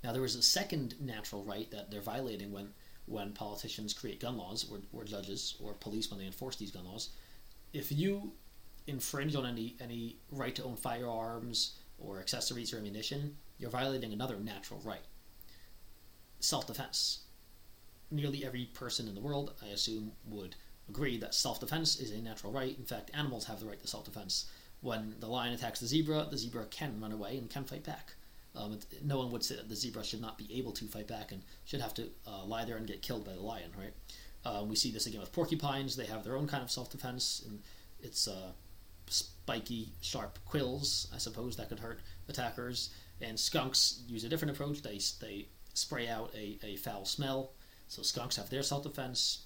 Now, 0.03 0.11
there 0.11 0.25
is 0.25 0.35
a 0.35 0.41
second 0.41 0.95
natural 0.99 1.43
right 1.43 1.69
that 1.71 1.89
they're 1.89 2.01
violating 2.01 2.51
when, 2.51 2.69
when 3.07 3.33
politicians 3.33 3.93
create 3.93 4.19
gun 4.19 4.37
laws, 4.37 4.65
or, 4.71 4.79
or 4.93 5.03
judges, 5.03 5.55
or 5.59 5.73
police 5.73 6.11
when 6.11 6.19
they 6.19 6.27
enforce 6.27 6.55
these 6.57 6.71
gun 6.71 6.85
laws. 6.85 7.09
If 7.73 7.91
you 7.91 8.33
infringe 8.87 9.35
on 9.35 9.45
any, 9.45 9.75
any 9.79 10.17
right 10.31 10.53
to 10.55 10.63
own 10.63 10.75
firearms 10.75 11.77
or 11.97 12.19
accessories 12.19 12.73
or 12.73 12.77
ammunition, 12.77 13.35
you're 13.57 13.69
violating 13.69 14.13
another 14.13 14.37
natural 14.37 14.79
right 14.83 15.01
self 16.39 16.67
defense. 16.67 17.19
Nearly 18.11 18.45
every 18.45 18.65
person 18.65 19.07
in 19.07 19.15
the 19.15 19.21
world, 19.21 19.53
I 19.63 19.67
assume, 19.67 20.11
would 20.27 20.55
agree 20.87 21.17
that 21.17 21.33
self 21.33 21.59
defense 21.59 21.99
is 21.99 22.11
a 22.11 22.21
natural 22.21 22.53
right. 22.53 22.77
In 22.77 22.85
fact, 22.85 23.11
animals 23.13 23.45
have 23.45 23.59
the 23.59 23.65
right 23.65 23.81
to 23.81 23.87
self 23.87 24.05
defense 24.05 24.45
when 24.85 25.15
the 25.19 25.27
lion 25.27 25.53
attacks 25.53 25.79
the 25.79 25.87
zebra, 25.87 26.27
the 26.29 26.37
zebra 26.37 26.65
can 26.65 27.01
run 27.01 27.11
away 27.11 27.37
and 27.37 27.49
can 27.49 27.63
fight 27.63 27.83
back. 27.83 28.13
Um, 28.55 28.79
no 29.03 29.17
one 29.17 29.31
would 29.31 29.43
say 29.43 29.55
that 29.55 29.67
the 29.67 29.75
zebra 29.75 30.03
should 30.03 30.21
not 30.21 30.37
be 30.37 30.47
able 30.57 30.71
to 30.73 30.85
fight 30.85 31.07
back 31.07 31.31
and 31.31 31.41
should 31.65 31.81
have 31.81 31.93
to 31.95 32.09
uh, 32.27 32.45
lie 32.45 32.65
there 32.65 32.77
and 32.77 32.87
get 32.87 33.01
killed 33.01 33.25
by 33.25 33.33
the 33.33 33.41
lion, 33.41 33.71
right? 33.77 33.93
Uh, 34.45 34.63
we 34.63 34.75
see 34.75 34.91
this 34.91 35.07
again 35.07 35.19
with 35.19 35.33
porcupines. 35.33 35.95
They 35.95 36.05
have 36.05 36.23
their 36.23 36.37
own 36.37 36.47
kind 36.47 36.63
of 36.63 36.69
self 36.69 36.91
defense, 36.91 37.43
and 37.47 37.59
it's 37.99 38.27
uh, 38.27 38.51
spiky, 39.07 39.89
sharp 40.01 40.37
quills, 40.45 41.07
I 41.13 41.17
suppose, 41.17 41.57
that 41.57 41.69
could 41.69 41.79
hurt 41.79 41.99
attackers. 42.29 42.91
And 43.21 43.39
skunks 43.39 44.03
use 44.07 44.23
a 44.23 44.29
different 44.29 44.53
approach. 44.53 44.83
They 44.83 44.99
they 45.19 45.47
spray 45.73 46.07
out 46.07 46.31
a, 46.35 46.59
a 46.63 46.75
foul 46.75 47.05
smell. 47.05 47.53
So 47.87 48.03
skunks 48.03 48.35
have 48.35 48.51
their 48.51 48.63
self 48.63 48.83
defense, 48.83 49.45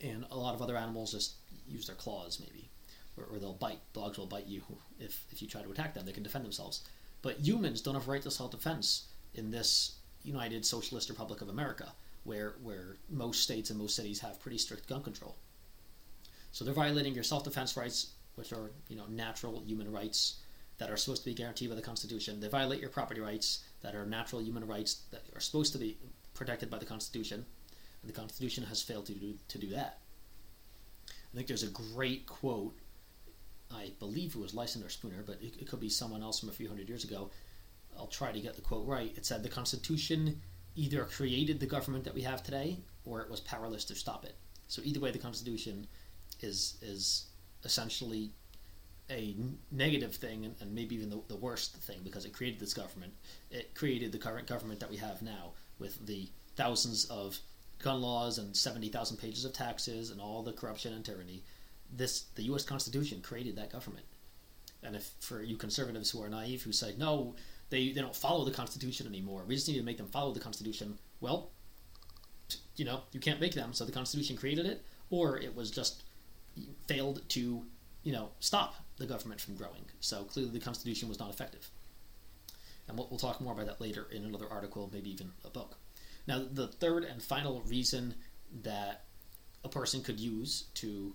and 0.00 0.24
a 0.30 0.38
lot 0.38 0.54
of 0.54 0.62
other 0.62 0.76
animals 0.76 1.12
just 1.12 1.34
use 1.66 1.86
their 1.86 1.96
claws 1.96 2.40
maybe, 2.40 2.70
or, 3.18 3.34
or 3.34 3.38
they'll 3.38 3.52
bite. 3.54 3.80
Dogs 3.92 4.18
will 4.18 4.26
bite 4.26 4.46
you 4.46 4.62
if 4.98 5.24
if 5.30 5.42
you 5.42 5.48
try 5.48 5.62
to 5.62 5.70
attack 5.70 5.94
them. 5.94 6.06
They 6.06 6.12
can 6.12 6.22
defend 6.22 6.44
themselves. 6.44 6.82
But 7.22 7.40
humans 7.40 7.80
don't 7.80 7.94
have 7.94 8.08
right 8.08 8.22
to 8.22 8.30
self 8.30 8.50
defense 8.50 9.08
in 9.34 9.50
this 9.50 9.96
United 10.22 10.64
Socialist 10.64 11.08
Republic 11.08 11.40
of 11.40 11.48
America, 11.48 11.92
where 12.24 12.56
where 12.62 12.96
most 13.08 13.42
states 13.42 13.70
and 13.70 13.78
most 13.78 13.96
cities 13.96 14.20
have 14.20 14.40
pretty 14.40 14.58
strict 14.58 14.88
gun 14.88 15.02
control. 15.02 15.36
So 16.52 16.64
they're 16.64 16.74
violating 16.74 17.14
your 17.14 17.24
self 17.24 17.44
defense 17.44 17.76
rights, 17.76 18.12
which 18.36 18.52
are 18.52 18.70
you 18.88 18.96
know 18.96 19.06
natural 19.08 19.62
human 19.66 19.90
rights 19.90 20.36
that 20.78 20.90
are 20.90 20.96
supposed 20.96 21.22
to 21.22 21.30
be 21.30 21.34
guaranteed 21.34 21.68
by 21.68 21.74
the 21.74 21.82
Constitution. 21.82 22.40
They 22.40 22.48
violate 22.48 22.80
your 22.80 22.90
property 22.90 23.20
rights 23.20 23.64
that 23.82 23.94
are 23.94 24.06
natural 24.06 24.40
human 24.40 24.66
rights 24.66 25.02
that 25.10 25.24
are 25.34 25.40
supposed 25.40 25.72
to 25.72 25.78
be 25.78 25.98
protected 26.34 26.70
by 26.70 26.78
the 26.78 26.84
Constitution, 26.84 27.44
and 28.02 28.08
the 28.08 28.14
Constitution 28.14 28.64
has 28.64 28.82
failed 28.82 29.06
to 29.06 29.14
do 29.14 29.34
to 29.48 29.58
do 29.58 29.68
that. 29.70 29.98
I 31.08 31.36
think 31.36 31.46
there's 31.46 31.62
a 31.62 31.68
great 31.68 32.26
quote. 32.26 32.76
I 33.70 33.92
believe 33.98 34.34
it 34.34 34.40
was 34.40 34.54
Lysander 34.54 34.88
Spooner, 34.88 35.22
but 35.26 35.40
it, 35.42 35.54
it 35.60 35.68
could 35.68 35.80
be 35.80 35.88
someone 35.88 36.22
else 36.22 36.40
from 36.40 36.48
a 36.48 36.52
few 36.52 36.68
hundred 36.68 36.88
years 36.88 37.04
ago. 37.04 37.30
I'll 37.96 38.06
try 38.06 38.32
to 38.32 38.40
get 38.40 38.54
the 38.54 38.62
quote 38.62 38.86
right. 38.86 39.12
It 39.16 39.26
said 39.26 39.42
the 39.42 39.48
Constitution 39.48 40.40
either 40.76 41.04
created 41.04 41.60
the 41.60 41.66
government 41.66 42.04
that 42.04 42.14
we 42.14 42.22
have 42.22 42.42
today, 42.42 42.78
or 43.04 43.20
it 43.20 43.30
was 43.30 43.40
powerless 43.40 43.84
to 43.86 43.94
stop 43.94 44.24
it. 44.24 44.36
So 44.68 44.82
either 44.84 45.00
way, 45.00 45.10
the 45.10 45.18
Constitution 45.18 45.86
is 46.40 46.78
is 46.82 47.26
essentially 47.64 48.30
a 49.10 49.34
negative 49.72 50.14
thing 50.14 50.44
and, 50.44 50.54
and 50.60 50.74
maybe 50.74 50.94
even 50.94 51.08
the, 51.08 51.20
the, 51.28 51.36
worst 51.36 51.74
thing 51.76 51.98
because 52.04 52.26
it 52.26 52.32
created 52.32 52.60
this 52.60 52.74
government. 52.74 53.12
It 53.50 53.74
created 53.74 54.12
the 54.12 54.18
current 54.18 54.46
government 54.46 54.80
that 54.80 54.90
we 54.90 54.98
have 54.98 55.22
now 55.22 55.52
with 55.78 56.06
the 56.06 56.28
thousands 56.56 57.06
of 57.06 57.38
gun 57.78 58.02
laws 58.02 58.38
and 58.38 58.54
70,000 58.54 59.16
pages 59.16 59.44
of 59.44 59.52
taxes 59.52 60.10
and 60.10 60.20
all 60.20 60.42
the 60.42 60.52
corruption 60.52 60.92
and 60.92 61.04
tyranny. 61.04 61.42
This 61.90 62.24
the 62.34 62.42
US 62.44 62.64
Constitution 62.64 63.20
created 63.20 63.56
that 63.56 63.72
government. 63.72 64.06
And 64.82 64.94
if 64.94 65.10
for 65.20 65.42
you 65.42 65.56
conservatives 65.56 66.10
who 66.10 66.22
are 66.22 66.28
naive 66.28 66.62
who 66.62 66.72
say 66.72 66.94
no, 66.96 67.34
they, 67.70 67.90
they 67.90 68.00
don't 68.00 68.16
follow 68.16 68.44
the 68.44 68.50
Constitution 68.50 69.06
anymore. 69.06 69.44
We 69.46 69.54
just 69.54 69.68
need 69.68 69.76
to 69.76 69.82
make 69.82 69.98
them 69.98 70.08
follow 70.08 70.32
the 70.32 70.40
Constitution. 70.40 70.98
Well, 71.20 71.50
you 72.76 72.84
know, 72.84 73.02
you 73.12 73.20
can't 73.20 73.40
make 73.40 73.54
them, 73.54 73.72
so 73.72 73.84
the 73.84 73.92
Constitution 73.92 74.36
created 74.36 74.64
it, 74.66 74.84
or 75.10 75.38
it 75.38 75.54
was 75.54 75.70
just 75.70 76.04
failed 76.86 77.22
to, 77.30 77.64
you 78.02 78.12
know, 78.12 78.30
stop 78.40 78.76
the 78.96 79.06
government 79.06 79.40
from 79.40 79.56
growing. 79.56 79.84
So 80.00 80.24
clearly 80.24 80.52
the 80.52 80.60
Constitution 80.60 81.08
was 81.08 81.18
not 81.18 81.30
effective. 81.30 81.68
And 82.88 82.96
we'll, 82.96 83.08
we'll 83.10 83.18
talk 83.18 83.40
more 83.40 83.52
about 83.52 83.66
that 83.66 83.80
later 83.80 84.06
in 84.10 84.24
another 84.24 84.48
article, 84.50 84.88
maybe 84.92 85.10
even 85.10 85.32
a 85.44 85.50
book. 85.50 85.76
Now, 86.26 86.44
the 86.50 86.68
third 86.68 87.04
and 87.04 87.22
final 87.22 87.62
reason 87.62 88.14
that 88.62 89.04
a 89.64 89.68
person 89.68 90.02
could 90.02 90.20
use 90.20 90.64
to 90.74 91.14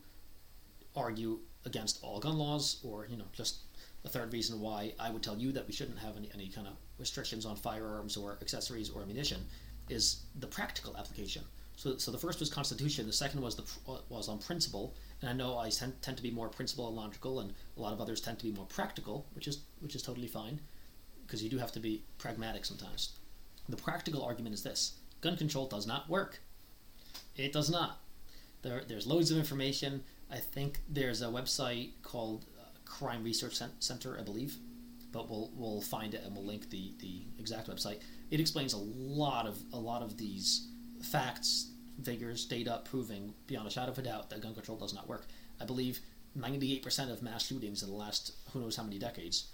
argue 0.95 1.39
against 1.65 1.99
all 2.03 2.19
gun 2.19 2.37
laws, 2.37 2.79
or 2.83 3.07
you 3.09 3.17
know, 3.17 3.25
just 3.33 3.57
a 4.05 4.09
third 4.09 4.33
reason 4.33 4.59
why 4.59 4.93
I 4.99 5.09
would 5.09 5.23
tell 5.23 5.37
you 5.37 5.51
that 5.53 5.65
we 5.65 5.73
shouldn't 5.73 5.99
have 5.99 6.17
any, 6.17 6.29
any 6.33 6.49
kind 6.49 6.67
of 6.67 6.73
restrictions 6.99 7.45
on 7.45 7.55
firearms 7.55 8.17
or 8.17 8.37
accessories 8.41 8.89
or 8.89 9.01
ammunition, 9.01 9.39
is 9.89 10.23
the 10.39 10.47
practical 10.47 10.95
application. 10.97 11.43
So, 11.75 11.97
so 11.97 12.11
the 12.11 12.17
first 12.17 12.39
was 12.39 12.49
constitution. 12.49 13.07
The 13.07 13.13
second 13.13 13.41
was 13.41 13.55
the 13.55 13.63
was 14.09 14.29
on 14.29 14.37
principle, 14.39 14.93
and 15.21 15.29
I 15.29 15.33
know 15.33 15.57
I 15.57 15.69
tend, 15.69 16.01
tend 16.01 16.17
to 16.17 16.23
be 16.23 16.31
more 16.31 16.49
principle 16.49 16.87
and 16.87 16.95
logical, 16.95 17.39
and 17.39 17.53
a 17.77 17.81
lot 17.81 17.93
of 17.93 18.01
others 18.01 18.21
tend 18.21 18.37
to 18.39 18.45
be 18.45 18.51
more 18.51 18.65
practical, 18.65 19.25
which 19.33 19.47
is 19.47 19.61
which 19.79 19.95
is 19.95 20.03
totally 20.03 20.27
fine, 20.27 20.59
because 21.25 21.43
you 21.43 21.49
do 21.49 21.57
have 21.57 21.71
to 21.71 21.79
be 21.79 22.03
pragmatic 22.17 22.65
sometimes. 22.65 23.13
The 23.69 23.77
practical 23.77 24.23
argument 24.23 24.53
is 24.53 24.63
this: 24.63 24.93
gun 25.21 25.35
control 25.35 25.67
does 25.67 25.87
not 25.87 26.09
work. 26.09 26.39
It 27.35 27.53
does 27.53 27.69
not. 27.69 28.01
There, 28.61 28.83
there's 28.87 29.07
loads 29.07 29.31
of 29.31 29.37
information. 29.37 30.03
I 30.33 30.37
think 30.37 30.79
there's 30.89 31.21
a 31.21 31.27
website 31.27 31.91
called 32.01 32.45
uh, 32.59 32.63
Crime 32.85 33.23
Research 33.23 33.61
Center, 33.79 34.17
I 34.19 34.23
believe, 34.23 34.57
but 35.11 35.29
we'll 35.29 35.51
we'll 35.55 35.81
find 35.81 36.15
it 36.15 36.23
and 36.25 36.35
we'll 36.35 36.45
link 36.45 36.71
the 36.71 36.91
the 36.99 37.21
exact 37.37 37.69
website. 37.69 37.99
It 38.31 38.39
explains 38.39 38.73
a 38.73 38.79
lot 38.79 39.45
of 39.45 39.59
a 39.71 39.77
lot 39.77 40.01
of 40.01 40.17
these 40.17 40.67
facts, 41.03 41.69
figures, 42.03 42.45
data 42.45 42.81
proving 42.83 43.35
beyond 43.45 43.67
a 43.67 43.69
shadow 43.69 43.91
of 43.91 43.99
a 43.99 44.01
doubt 44.01 44.31
that 44.31 44.41
gun 44.41 44.55
control 44.55 44.77
does 44.77 44.93
not 44.93 45.07
work. 45.07 45.27
I 45.61 45.65
believe 45.65 45.99
98% 46.35 47.11
of 47.11 47.21
mass 47.21 47.45
shootings 47.45 47.83
in 47.83 47.89
the 47.89 47.95
last 47.95 48.33
who 48.51 48.59
knows 48.59 48.75
how 48.75 48.83
many 48.83 48.97
decades, 48.97 49.51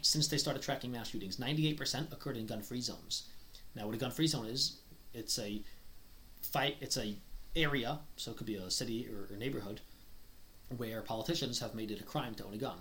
since 0.00 0.28
they 0.28 0.38
started 0.38 0.62
tracking 0.62 0.92
mass 0.92 1.10
shootings, 1.10 1.36
98% 1.36 2.10
occurred 2.10 2.38
in 2.38 2.46
gun-free 2.46 2.80
zones. 2.80 3.28
Now, 3.74 3.84
what 3.84 3.94
a 3.94 3.98
gun-free 3.98 4.28
zone 4.28 4.46
is, 4.46 4.78
it's 5.12 5.38
a 5.38 5.62
fight, 6.40 6.76
it's 6.80 6.96
a 6.96 7.16
area, 7.54 7.98
so 8.16 8.30
it 8.30 8.38
could 8.38 8.46
be 8.46 8.54
a 8.54 8.70
city 8.70 9.06
or, 9.12 9.32
or 9.32 9.36
neighborhood, 9.36 9.82
where 10.78 11.02
politicians 11.02 11.60
have 11.60 11.74
made 11.74 11.90
it 11.90 12.00
a 12.00 12.04
crime 12.04 12.34
to 12.36 12.44
own 12.44 12.54
a 12.54 12.58
gun. 12.58 12.78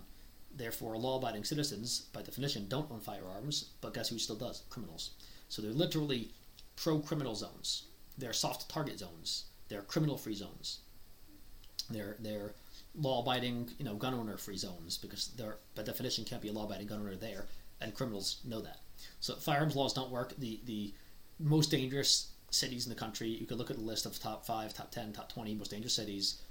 Therefore, 0.53 0.97
law-abiding 0.97 1.45
citizens, 1.45 2.01
by 2.13 2.21
definition, 2.21 2.67
don't 2.67 2.91
own 2.91 2.99
firearms. 2.99 3.69
But 3.79 3.93
guess 3.93 4.09
who 4.09 4.19
still 4.19 4.35
does? 4.35 4.63
Criminals. 4.69 5.11
So 5.49 5.61
they're 5.61 5.71
literally 5.71 6.31
pro-criminal 6.75 7.35
zones 7.35 7.83
they're 8.17 8.33
soft 8.33 8.69
target 8.69 8.99
zones. 8.99 9.45
They're 9.69 9.81
criminal 9.81 10.17
free 10.17 10.35
zones. 10.35 10.79
They're 11.89 12.15
they're 12.19 12.53
law 12.95 13.21
abiding, 13.21 13.69
you 13.77 13.85
know, 13.85 13.95
gun 13.95 14.13
owner 14.13 14.37
free 14.37 14.57
zones 14.57 14.97
because 14.97 15.29
there 15.37 15.57
by 15.75 15.83
definition 15.83 16.25
can't 16.25 16.41
be 16.41 16.49
a 16.49 16.53
law 16.53 16.65
abiding 16.65 16.87
gun 16.87 16.99
owner 16.99 17.15
there, 17.15 17.45
and 17.79 17.93
criminals 17.93 18.41
know 18.45 18.61
that. 18.61 18.79
So 19.19 19.35
firearms 19.35 19.75
laws 19.75 19.93
don't 19.93 20.11
work. 20.11 20.35
The 20.37 20.59
the 20.65 20.93
most 21.39 21.71
dangerous 21.71 22.31
cities 22.51 22.85
in 22.85 22.89
the 22.89 22.99
country, 22.99 23.29
you 23.29 23.47
could 23.47 23.57
look 23.57 23.71
at 23.71 23.77
the 23.77 23.83
list 23.83 24.05
of 24.05 24.19
top 24.19 24.45
five, 24.45 24.73
top 24.73 24.91
ten, 24.91 25.13
top 25.13 25.31
twenty 25.31 25.55
most 25.55 25.71
dangerous 25.71 25.93
cities. 25.93 26.41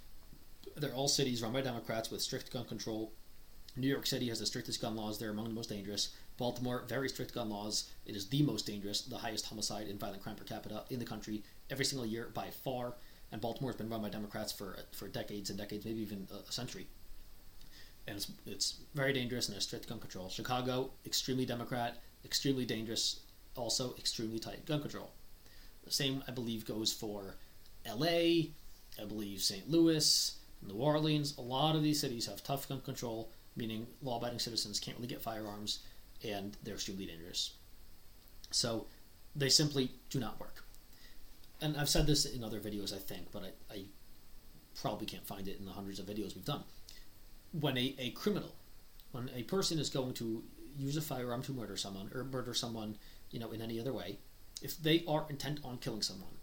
They're 0.76 0.94
all 0.94 1.08
cities 1.08 1.42
run 1.42 1.52
by 1.52 1.60
Democrats 1.60 2.10
with 2.10 2.22
strict 2.22 2.52
gun 2.52 2.64
control. 2.64 3.12
New 3.76 3.88
York 3.88 4.06
City 4.06 4.28
has 4.28 4.40
the 4.40 4.46
strictest 4.46 4.80
gun 4.80 4.96
laws. 4.96 5.18
They're 5.18 5.30
among 5.30 5.48
the 5.48 5.54
most 5.54 5.68
dangerous. 5.68 6.10
Baltimore, 6.36 6.84
very 6.88 7.08
strict 7.08 7.34
gun 7.34 7.50
laws. 7.50 7.90
It 8.06 8.16
is 8.16 8.28
the 8.28 8.42
most 8.42 8.66
dangerous, 8.66 9.02
the 9.02 9.18
highest 9.18 9.46
homicide 9.46 9.86
and 9.86 10.00
violent 10.00 10.22
crime 10.22 10.36
per 10.36 10.44
capita 10.44 10.84
in 10.90 10.98
the 10.98 11.04
country 11.04 11.42
every 11.70 11.84
single 11.84 12.06
year 12.06 12.30
by 12.34 12.50
far. 12.50 12.94
And 13.30 13.40
Baltimore 13.40 13.70
has 13.70 13.76
been 13.76 13.88
run 13.88 14.02
by 14.02 14.08
Democrats 14.08 14.52
for 14.52 14.76
for 14.92 15.06
decades 15.06 15.50
and 15.50 15.58
decades, 15.58 15.84
maybe 15.84 16.00
even 16.00 16.26
a 16.48 16.50
century. 16.52 16.88
And 18.08 18.16
it's, 18.16 18.32
it's 18.46 18.78
very 18.94 19.12
dangerous 19.12 19.46
and 19.46 19.54
there's 19.54 19.64
strict 19.64 19.88
gun 19.88 20.00
control. 20.00 20.28
Chicago, 20.28 20.90
extremely 21.06 21.46
Democrat, 21.46 22.02
extremely 22.24 22.64
dangerous, 22.64 23.20
also 23.56 23.94
extremely 23.98 24.38
tight 24.38 24.66
gun 24.66 24.80
control. 24.80 25.12
The 25.84 25.92
same, 25.92 26.24
I 26.26 26.32
believe, 26.32 26.66
goes 26.66 26.92
for 26.92 27.36
L.A., 27.84 28.50
I 29.00 29.04
believe 29.04 29.40
St. 29.40 29.70
Louis, 29.70 30.36
New 30.62 30.74
Orleans. 30.74 31.36
A 31.38 31.42
lot 31.42 31.76
of 31.76 31.82
these 31.82 32.00
cities 32.00 32.26
have 32.26 32.42
tough 32.42 32.68
gun 32.68 32.80
control, 32.80 33.30
meaning 33.56 33.86
law-abiding 34.02 34.38
citizens 34.38 34.80
can't 34.80 34.96
really 34.96 35.08
get 35.08 35.22
firearms 35.22 35.80
and 36.22 36.56
they're 36.62 36.74
extremely 36.74 37.06
dangerous. 37.06 37.54
So 38.50 38.86
they 39.34 39.48
simply 39.48 39.92
do 40.10 40.18
not 40.18 40.38
work. 40.40 40.64
And 41.60 41.76
I've 41.76 41.88
said 41.88 42.06
this 42.06 42.24
in 42.24 42.42
other 42.42 42.60
videos, 42.60 42.94
I 42.94 42.98
think, 42.98 43.32
but 43.32 43.42
I, 43.42 43.74
I 43.74 43.84
probably 44.80 45.06
can't 45.06 45.26
find 45.26 45.46
it 45.48 45.58
in 45.58 45.66
the 45.66 45.72
hundreds 45.72 45.98
of 45.98 46.06
videos 46.06 46.34
we've 46.34 46.44
done. 46.44 46.64
When 47.52 47.76
a, 47.76 47.94
a 47.98 48.10
criminal, 48.10 48.54
when 49.12 49.30
a 49.34 49.42
person 49.42 49.78
is 49.78 49.90
going 49.90 50.14
to 50.14 50.42
use 50.76 50.96
a 50.96 51.02
firearm 51.02 51.42
to 51.42 51.52
murder 51.52 51.76
someone 51.76 52.10
or 52.14 52.24
murder 52.24 52.54
someone, 52.54 52.96
you 53.30 53.38
know, 53.38 53.50
in 53.50 53.60
any 53.60 53.78
other 53.78 53.92
way, 53.92 54.18
if 54.62 54.80
they 54.82 55.04
are 55.06 55.26
intent 55.28 55.60
on 55.64 55.78
killing 55.78 56.02
someone, 56.02 56.36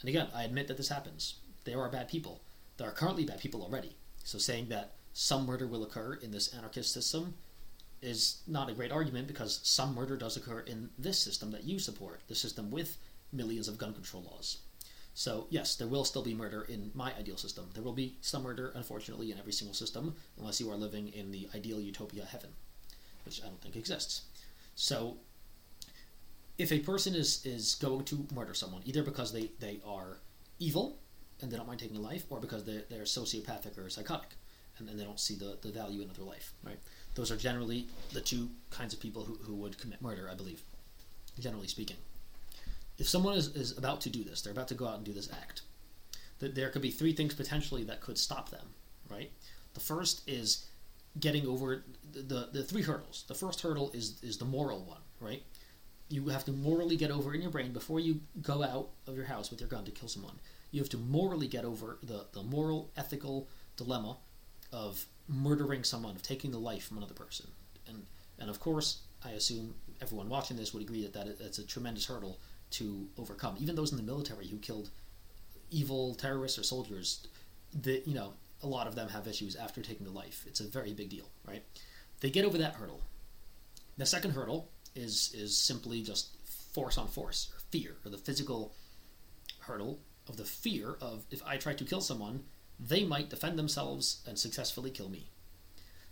and 0.00 0.08
again, 0.08 0.28
I 0.34 0.44
admit 0.44 0.68
that 0.68 0.76
this 0.76 0.88
happens. 0.88 1.36
There 1.64 1.80
are 1.80 1.88
bad 1.88 2.08
people. 2.08 2.42
There 2.76 2.88
are 2.88 2.92
currently 2.92 3.24
bad 3.24 3.40
people 3.40 3.62
already. 3.62 3.96
So 4.24 4.38
saying 4.38 4.68
that 4.68 4.92
some 5.12 5.46
murder 5.46 5.66
will 5.66 5.82
occur 5.82 6.14
in 6.14 6.30
this 6.30 6.54
anarchist 6.54 6.92
system 6.92 7.34
is 8.00 8.42
not 8.46 8.68
a 8.68 8.74
great 8.74 8.90
argument 8.90 9.28
because 9.28 9.60
some 9.62 9.94
murder 9.94 10.16
does 10.16 10.36
occur 10.36 10.60
in 10.60 10.90
this 10.98 11.18
system 11.18 11.50
that 11.52 11.64
you 11.64 11.78
support, 11.78 12.20
the 12.28 12.34
system 12.34 12.70
with 12.70 12.98
millions 13.32 13.68
of 13.68 13.78
gun 13.78 13.94
control 13.94 14.24
laws. 14.24 14.58
So, 15.14 15.46
yes, 15.50 15.76
there 15.76 15.86
will 15.86 16.04
still 16.04 16.22
be 16.22 16.34
murder 16.34 16.62
in 16.62 16.90
my 16.94 17.14
ideal 17.14 17.36
system. 17.36 17.68
There 17.74 17.82
will 17.82 17.92
be 17.92 18.16
some 18.22 18.42
murder, 18.42 18.72
unfortunately, 18.74 19.30
in 19.30 19.38
every 19.38 19.52
single 19.52 19.74
system, 19.74 20.14
unless 20.38 20.58
you 20.58 20.70
are 20.70 20.76
living 20.76 21.08
in 21.08 21.30
the 21.30 21.48
ideal 21.54 21.80
utopia 21.80 22.24
heaven, 22.24 22.50
which 23.24 23.42
I 23.42 23.48
don't 23.48 23.60
think 23.60 23.76
exists. 23.76 24.22
So, 24.74 25.18
if 26.56 26.72
a 26.72 26.78
person 26.78 27.14
is, 27.14 27.44
is 27.44 27.74
going 27.74 28.04
to 28.06 28.26
murder 28.34 28.54
someone, 28.54 28.82
either 28.86 29.02
because 29.02 29.32
they, 29.32 29.50
they 29.60 29.80
are 29.86 30.16
evil 30.58 30.98
and 31.42 31.50
they 31.50 31.56
don't 31.56 31.66
mind 31.66 31.80
taking 31.80 31.96
a 31.96 32.00
life, 32.00 32.24
or 32.30 32.40
because 32.40 32.64
they're, 32.64 32.84
they're 32.88 33.02
sociopathic 33.02 33.76
or 33.78 33.90
psychotic 33.90 34.36
and, 34.78 34.88
and 34.88 34.98
they 34.98 35.04
don't 35.04 35.20
see 35.20 35.34
the, 35.34 35.58
the 35.62 35.70
value 35.70 36.00
in 36.00 36.08
another 36.08 36.22
life, 36.22 36.52
right? 36.62 36.78
Those 37.14 37.30
are 37.30 37.36
generally 37.36 37.86
the 38.12 38.20
two 38.20 38.48
kinds 38.70 38.94
of 38.94 39.00
people 39.00 39.24
who, 39.24 39.34
who 39.42 39.54
would 39.56 39.78
commit 39.78 40.00
murder, 40.00 40.28
I 40.30 40.34
believe, 40.34 40.62
generally 41.38 41.68
speaking. 41.68 41.96
If 42.98 43.08
someone 43.08 43.36
is, 43.36 43.48
is 43.48 43.76
about 43.76 44.00
to 44.02 44.10
do 44.10 44.24
this, 44.24 44.42
they're 44.42 44.52
about 44.52 44.68
to 44.68 44.74
go 44.74 44.86
out 44.86 44.96
and 44.96 45.04
do 45.04 45.12
this 45.12 45.30
act, 45.32 45.62
that 46.38 46.54
there 46.54 46.70
could 46.70 46.82
be 46.82 46.90
three 46.90 47.12
things 47.12 47.34
potentially 47.34 47.84
that 47.84 48.00
could 48.00 48.18
stop 48.18 48.50
them, 48.50 48.66
right? 49.10 49.30
The 49.74 49.80
first 49.80 50.22
is 50.28 50.66
getting 51.20 51.46
over 51.46 51.84
the, 52.12 52.22
the, 52.22 52.48
the 52.52 52.62
three 52.62 52.82
hurdles. 52.82 53.24
The 53.28 53.34
first 53.34 53.60
hurdle 53.60 53.90
is, 53.92 54.22
is 54.22 54.38
the 54.38 54.44
moral 54.44 54.84
one, 54.84 55.00
right? 55.20 55.42
You 56.08 56.28
have 56.28 56.44
to 56.46 56.52
morally 56.52 56.96
get 56.96 57.10
over 57.10 57.34
in 57.34 57.42
your 57.42 57.50
brain 57.50 57.72
before 57.72 58.00
you 58.00 58.20
go 58.40 58.62
out 58.62 58.90
of 59.06 59.16
your 59.16 59.26
house 59.26 59.50
with 59.50 59.60
your 59.60 59.68
gun 59.68 59.84
to 59.84 59.90
kill 59.90 60.08
someone. 60.08 60.38
You 60.72 60.80
have 60.80 60.88
to 60.90 60.96
morally 60.96 61.46
get 61.46 61.64
over 61.64 61.98
the, 62.02 62.26
the 62.32 62.42
moral, 62.42 62.90
ethical 62.96 63.48
dilemma 63.76 64.16
of 64.72 65.06
murdering 65.28 65.84
someone, 65.84 66.16
of 66.16 66.22
taking 66.22 66.50
the 66.50 66.58
life 66.58 66.84
from 66.84 66.96
another 66.96 67.14
person. 67.14 67.46
And 67.86 68.06
and 68.38 68.50
of 68.50 68.58
course, 68.58 69.02
I 69.24 69.30
assume 69.30 69.74
everyone 70.00 70.28
watching 70.28 70.56
this 70.56 70.74
would 70.74 70.82
agree 70.82 71.02
that, 71.02 71.12
that 71.12 71.38
that's 71.38 71.58
a 71.58 71.66
tremendous 71.66 72.06
hurdle 72.06 72.40
to 72.72 73.06
overcome. 73.18 73.56
Even 73.60 73.76
those 73.76 73.92
in 73.92 73.96
the 73.96 74.02
military 74.02 74.48
who 74.48 74.56
killed 74.56 74.90
evil 75.70 76.14
terrorists 76.14 76.58
or 76.58 76.62
soldiers, 76.62 77.26
the 77.72 78.02
you 78.04 78.14
know 78.14 78.32
a 78.62 78.66
lot 78.66 78.86
of 78.86 78.94
them 78.94 79.08
have 79.08 79.26
issues 79.26 79.56
after 79.56 79.82
taking 79.82 80.06
the 80.06 80.12
life. 80.12 80.44
It's 80.46 80.60
a 80.60 80.64
very 80.64 80.92
big 80.92 81.10
deal, 81.10 81.28
right? 81.46 81.62
They 82.20 82.30
get 82.30 82.44
over 82.44 82.58
that 82.58 82.74
hurdle. 82.74 83.02
The 83.98 84.06
second 84.06 84.32
hurdle 84.32 84.70
is 84.94 85.32
is 85.36 85.56
simply 85.56 86.02
just 86.02 86.36
force 86.72 86.96
on 86.96 87.08
force 87.08 87.50
or 87.54 87.60
fear 87.70 87.96
or 88.04 88.10
the 88.10 88.18
physical 88.18 88.74
hurdle 89.60 89.98
of 90.28 90.36
the 90.36 90.44
fear 90.44 90.96
of 91.00 91.26
if 91.30 91.42
I 91.46 91.56
try 91.56 91.74
to 91.74 91.84
kill 91.84 92.00
someone, 92.00 92.44
they 92.78 93.04
might 93.04 93.30
defend 93.30 93.58
themselves 93.58 94.22
and 94.26 94.38
successfully 94.38 94.90
kill 94.90 95.08
me. 95.08 95.28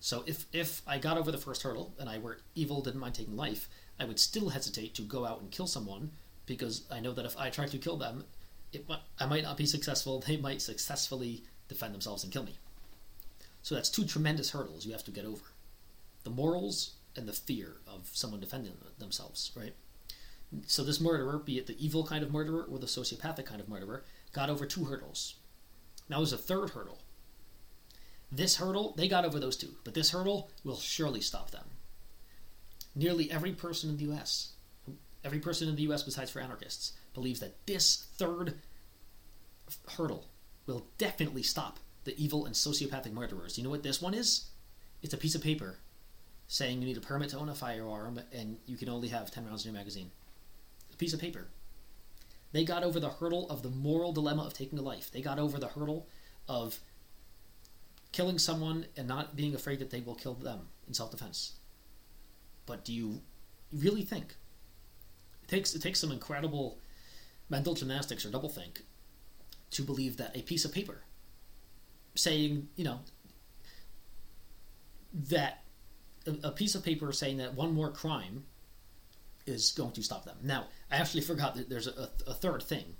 So 0.01 0.25
if 0.27 0.47
if 0.53 0.83
I 0.87 0.99
got 0.99 1.19
over 1.19 1.31
the 1.31 1.39
first 1.39 1.63
hurdle 1.63 1.95
and 1.99 2.09
I 2.09 2.19
were 2.19 2.41
evil, 2.55 2.81
didn't 2.81 3.01
mind 3.01 3.15
taking 3.15 3.37
life, 3.37 3.69
I 3.99 4.05
would 4.05 4.19
still 4.19 4.49
hesitate 4.49 4.95
to 4.95 5.03
go 5.03 5.27
out 5.27 5.41
and 5.41 5.51
kill 5.51 5.67
someone 5.67 6.13
because 6.47 6.85
I 6.91 7.01
know 7.01 7.13
that 7.13 7.27
if 7.27 7.39
I 7.39 7.51
try 7.51 7.67
to 7.67 7.79
kill 7.79 7.97
them, 7.97 8.25
it, 8.73 8.87
I 9.19 9.27
might 9.27 9.45
not 9.45 9.57
be 9.57 9.67
successful. 9.67 10.21
They 10.27 10.37
might 10.37 10.63
successfully 10.63 11.45
defend 11.69 11.93
themselves 11.95 12.25
and 12.25 12.33
kill 12.33 12.45
me. 12.45 12.59
So 13.63 13.75
that's 13.75 13.91
two 13.91 14.05
tremendous 14.05 14.51
hurdles 14.51 14.87
you 14.87 14.93
have 14.93 15.05
to 15.05 15.11
get 15.11 15.27
over: 15.27 15.45
the 16.25 16.31
morals 16.31 16.95
and 17.15 17.29
the 17.29 17.33
fear 17.35 17.77
of 17.87 18.09
someone 18.13 18.41
defending 18.41 18.73
themselves. 18.99 19.53
Right. 19.55 19.75
So 20.67 20.83
this 20.83 21.01
murderer, 21.01 21.39
be 21.39 21.59
it 21.59 21.67
the 21.67 21.85
evil 21.85 22.05
kind 22.05 22.23
of 22.25 22.33
murderer 22.33 22.67
or 22.71 22.79
the 22.79 22.87
sociopathic 22.87 23.47
kind 23.47 23.61
of 23.61 23.69
murderer, 23.69 24.05
got 24.33 24.51
over 24.51 24.67
two 24.67 24.85
hurdles. 24.85 25.37
Now 26.09 26.19
there's 26.19 26.33
a 26.33 26.39
third 26.39 26.71
hurdle. 26.71 26.99
This 28.33 28.57
hurdle, 28.57 28.95
they 28.97 29.09
got 29.09 29.25
over 29.25 29.39
those 29.39 29.57
two, 29.57 29.75
but 29.85 29.95
this 29.95 30.11
hurdle 30.11 30.51
will 30.65 30.77
surely 30.77 31.21
stop 31.21 31.51
them. 31.51 31.65
Nearly 32.95 33.31
every 33.31 33.53
person 33.53 33.91
in 33.91 33.97
the 33.97 34.05
U.S., 34.05 34.53
every 35.25 35.39
person 35.39 35.69
in 35.69 35.77
the 35.77 35.83
U.S. 35.83 36.03
besides 36.03 36.31
for 36.31 36.41
anarchists, 36.41 36.93
believes 37.15 37.41
that 37.41 37.67
this 37.67 38.07
third 38.17 38.55
hurdle 39.97 40.27
will 40.67 40.87
definitely 40.99 41.43
stop 41.43 41.79
the 42.05 42.19
evil 42.23 42.47
and 42.47 42.55
sociopathic 42.55 43.13
murderers. 43.13 43.59
You 43.59 43.65
know 43.65 43.71
what 43.71 43.83
this 43.83 44.01
one 44.01 44.15
is? 44.15 44.51
It's 45.03 45.15
a 45.15 45.19
piece 45.19 45.35
of 45.35 45.43
paper 45.43 45.79
saying 46.47 46.81
you 46.81 46.89
need 46.89 46.97
a 46.97 47.01
permit 47.01 47.31
to 47.31 47.39
own 47.39 47.49
a 47.49 47.55
firearm 47.55 48.21
and 48.33 48.57
you 48.67 48.77
can 48.77 48.89
only 48.89 49.09
have 49.09 49.31
10 49.31 49.47
rounds 49.47 49.65
in 49.65 49.73
your 49.73 49.79
magazine. 49.79 50.11
Piece 51.01 51.15
of 51.15 51.21
paper. 51.21 51.49
They 52.53 52.63
got 52.63 52.85
over 52.85 53.01
the 53.01 53.09
hurdle 53.09 53.49
of 53.49 53.63
the 53.63 53.71
moral 53.71 54.13
dilemma 54.13 54.43
of 54.43 54.53
taking 54.53 54.79
a 54.79 54.83
life. 54.83 55.11
They 55.11 55.23
got 55.23 55.39
over 55.39 55.59
the 55.59 55.69
hurdle 55.69 56.07
of 56.47 56.79
killing 58.13 58.39
someone 58.39 58.85
and 58.99 59.09
not 59.09 59.35
being 59.35 59.55
afraid 59.55 59.79
that 59.79 59.89
they 59.89 60.03
will 60.03 60.15
kill 60.15 60.35
them 60.35 60.69
in 60.87 60.93
self 60.93 61.11
defense. 61.11 61.55
But 62.67 62.85
do 62.85 62.93
you 62.93 63.23
really 63.73 64.03
think 64.03 64.35
it 65.43 65.49
takes 65.49 65.75
it 65.75 65.81
takes 65.81 65.99
some 65.99 66.13
incredible 66.13 66.79
mental 67.49 67.73
gymnastics 67.73 68.27
or 68.27 68.29
doublethink 68.29 68.83
to 69.71 69.83
believe 69.83 70.19
that 70.19 70.37
a 70.37 70.43
piece 70.43 70.67
of 70.67 70.73
paper 70.75 71.05
saying, 72.15 72.69
you 72.77 72.85
know, 72.85 72.99
that 75.15 75.63
a, 76.27 76.49
a 76.49 76.51
piece 76.51 76.75
of 76.75 76.85
paper 76.85 77.11
saying 77.11 77.39
that 77.39 77.55
one 77.55 77.73
more 77.73 77.91
crime 77.91 78.45
is 79.51 79.73
going 79.73 79.93
to 79.93 80.03
stop 80.03 80.25
them. 80.25 80.37
Now, 80.43 80.67
I 80.91 80.97
actually 80.97 81.23
forgot 81.23 81.55
that 81.57 81.69
there's 81.69 81.87
a, 81.87 82.11
a 82.27 82.35
third 82.35 82.63
thing 82.63 82.97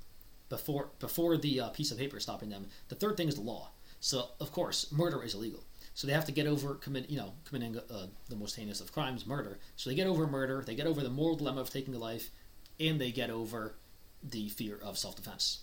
before 0.49 0.91
before 0.99 1.37
the 1.37 1.61
uh, 1.61 1.69
piece 1.71 1.91
of 1.91 1.99
paper 1.99 2.21
stopping 2.21 2.51
them. 2.51 2.67
The 2.89 2.97
third 2.97 3.17
thing 3.17 3.29
is 3.29 3.37
the 3.37 3.43
law. 3.43 3.71
So, 4.01 4.31
of 4.41 4.53
course, 4.53 4.91
murder 4.91 5.23
is 5.23 5.35
illegal. 5.35 5.65
So 5.95 6.07
they 6.07 6.13
have 6.13 6.25
to 6.27 6.33
get 6.33 6.47
over 6.47 6.75
commit, 6.75 7.11
you 7.11 7.19
know, 7.19 7.35
committing 7.45 7.77
uh, 7.77 8.07
the 8.29 8.37
most 8.37 8.57
heinous 8.57 8.81
of 8.81 8.93
crimes, 8.93 9.27
murder. 9.27 9.59
So 9.77 9.91
they 9.91 9.97
get 9.97 10.07
over 10.07 10.27
murder, 10.27 10.63
they 10.65 10.75
get 10.75 10.87
over 10.87 11.03
the 11.03 11.11
moral 11.11 11.37
dilemma 11.37 11.61
of 11.61 11.71
taking 11.71 11.95
a 11.95 11.99
life, 11.99 12.31
and 12.79 13.01
they 13.01 13.11
get 13.11 13.31
over 13.31 13.75
the 14.23 14.49
fear 14.49 14.79
of 14.83 14.99
self-defense. 14.99 15.61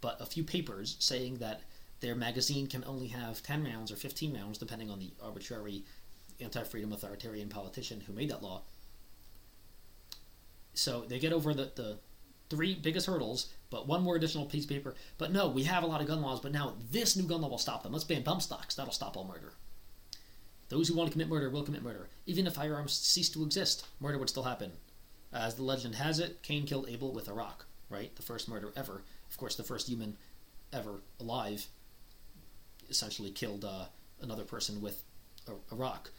But 0.00 0.20
a 0.20 0.26
few 0.26 0.44
papers 0.44 0.96
saying 1.00 1.36
that 1.38 1.62
their 2.00 2.14
magazine 2.14 2.66
can 2.66 2.84
only 2.84 3.08
have 3.08 3.42
10 3.42 3.64
rounds 3.64 3.90
or 3.90 3.96
15 3.96 4.34
rounds, 4.34 4.58
depending 4.58 4.90
on 4.90 4.98
the 4.98 5.12
arbitrary 5.22 5.84
anti-freedom 6.40 6.92
authoritarian 6.92 7.48
politician 7.48 8.00
who 8.00 8.12
made 8.12 8.30
that 8.30 8.42
law. 8.42 8.62
So 10.74 11.04
they 11.08 11.18
get 11.18 11.32
over 11.32 11.54
the, 11.54 11.72
the 11.74 11.98
three 12.50 12.74
biggest 12.74 13.06
hurdles, 13.06 13.52
but 13.70 13.88
one 13.88 14.02
more 14.02 14.16
additional 14.16 14.46
piece 14.46 14.64
of 14.64 14.70
paper. 14.70 14.94
But 15.18 15.32
no, 15.32 15.48
we 15.48 15.64
have 15.64 15.82
a 15.82 15.86
lot 15.86 16.00
of 16.00 16.06
gun 16.06 16.22
laws, 16.22 16.40
but 16.40 16.52
now 16.52 16.74
this 16.90 17.16
new 17.16 17.24
gun 17.24 17.40
law 17.40 17.48
will 17.48 17.58
stop 17.58 17.82
them. 17.82 17.92
Let's 17.92 18.04
ban 18.04 18.22
bump 18.22 18.42
stocks. 18.42 18.74
That'll 18.74 18.92
stop 18.92 19.16
all 19.16 19.24
murder. 19.24 19.52
Those 20.68 20.88
who 20.88 20.96
want 20.96 21.08
to 21.08 21.12
commit 21.12 21.28
murder 21.28 21.50
will 21.50 21.62
commit 21.62 21.82
murder. 21.82 22.08
Even 22.26 22.46
if 22.46 22.54
firearms 22.54 22.92
cease 22.92 23.28
to 23.30 23.44
exist, 23.44 23.86
murder 24.00 24.18
would 24.18 24.30
still 24.30 24.42
happen. 24.42 24.72
As 25.32 25.56
the 25.56 25.62
legend 25.62 25.96
has 25.96 26.18
it, 26.18 26.42
Cain 26.42 26.64
killed 26.64 26.88
Abel 26.88 27.12
with 27.12 27.28
a 27.28 27.32
rock, 27.32 27.66
right? 27.90 28.14
The 28.16 28.22
first 28.22 28.48
murder 28.48 28.72
ever. 28.76 29.02
Of 29.30 29.36
course, 29.36 29.56
the 29.56 29.64
first 29.64 29.88
human 29.88 30.16
ever 30.72 31.00
alive 31.20 31.66
essentially 32.88 33.30
killed 33.30 33.64
uh, 33.64 33.86
another 34.20 34.44
person 34.44 34.80
with 34.80 35.02
a, 35.48 35.52
a 35.72 35.76
rock. 35.76 36.10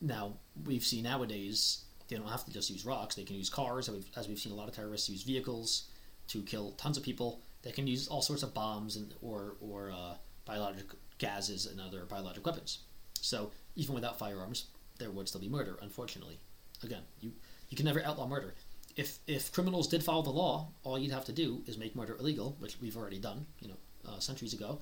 Now, 0.00 0.34
we've 0.64 0.84
seen 0.84 1.04
nowadays 1.04 1.84
they 2.12 2.18
don't 2.18 2.28
have 2.28 2.44
to 2.44 2.52
just 2.52 2.68
use 2.68 2.84
rocks. 2.84 3.14
They 3.14 3.24
can 3.24 3.36
use 3.36 3.48
cars, 3.48 3.88
as 4.16 4.28
we've 4.28 4.38
seen 4.38 4.52
a 4.52 4.54
lot 4.54 4.68
of 4.68 4.74
terrorists 4.74 5.08
use 5.08 5.22
vehicles 5.22 5.84
to 6.28 6.42
kill 6.42 6.72
tons 6.72 6.98
of 6.98 7.02
people. 7.02 7.40
They 7.62 7.72
can 7.72 7.86
use 7.86 8.06
all 8.06 8.20
sorts 8.20 8.42
of 8.42 8.52
bombs 8.52 8.96
and 8.96 9.14
or 9.22 9.56
or 9.60 9.90
uh, 9.90 10.14
biologic 10.44 10.86
gases 11.18 11.66
and 11.66 11.80
other 11.80 12.04
biologic 12.04 12.44
weapons. 12.44 12.80
So 13.20 13.50
even 13.76 13.94
without 13.94 14.18
firearms, 14.18 14.66
there 14.98 15.10
would 15.10 15.26
still 15.28 15.40
be 15.40 15.48
murder. 15.48 15.78
Unfortunately, 15.80 16.38
again, 16.82 17.02
you 17.20 17.32
you 17.70 17.76
can 17.76 17.86
never 17.86 18.04
outlaw 18.04 18.26
murder. 18.26 18.54
If 18.94 19.20
if 19.26 19.50
criminals 19.50 19.88
did 19.88 20.04
follow 20.04 20.22
the 20.22 20.30
law, 20.30 20.68
all 20.84 20.98
you'd 20.98 21.12
have 21.12 21.24
to 21.26 21.32
do 21.32 21.62
is 21.66 21.78
make 21.78 21.96
murder 21.96 22.16
illegal, 22.20 22.56
which 22.58 22.78
we've 22.78 22.96
already 22.96 23.18
done, 23.18 23.46
you 23.60 23.68
know, 23.68 23.78
uh, 24.06 24.18
centuries 24.18 24.52
ago. 24.52 24.80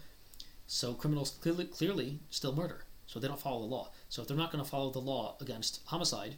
So 0.67 0.95
criminals 0.95 1.31
clearly 1.31 1.67
clearly 1.67 2.19
still 2.31 2.57
murder. 2.57 2.87
So 3.07 3.21
they 3.21 3.29
don't 3.29 3.41
follow 3.41 3.61
the 3.61 3.75
law. 3.77 3.91
So 4.09 4.23
if 4.23 4.29
they're 4.29 4.37
not 4.37 4.53
going 4.53 4.65
to 4.65 4.71
follow 4.71 4.91
the 4.91 5.01
law 5.01 5.37
against 5.41 5.81
homicide, 5.87 6.37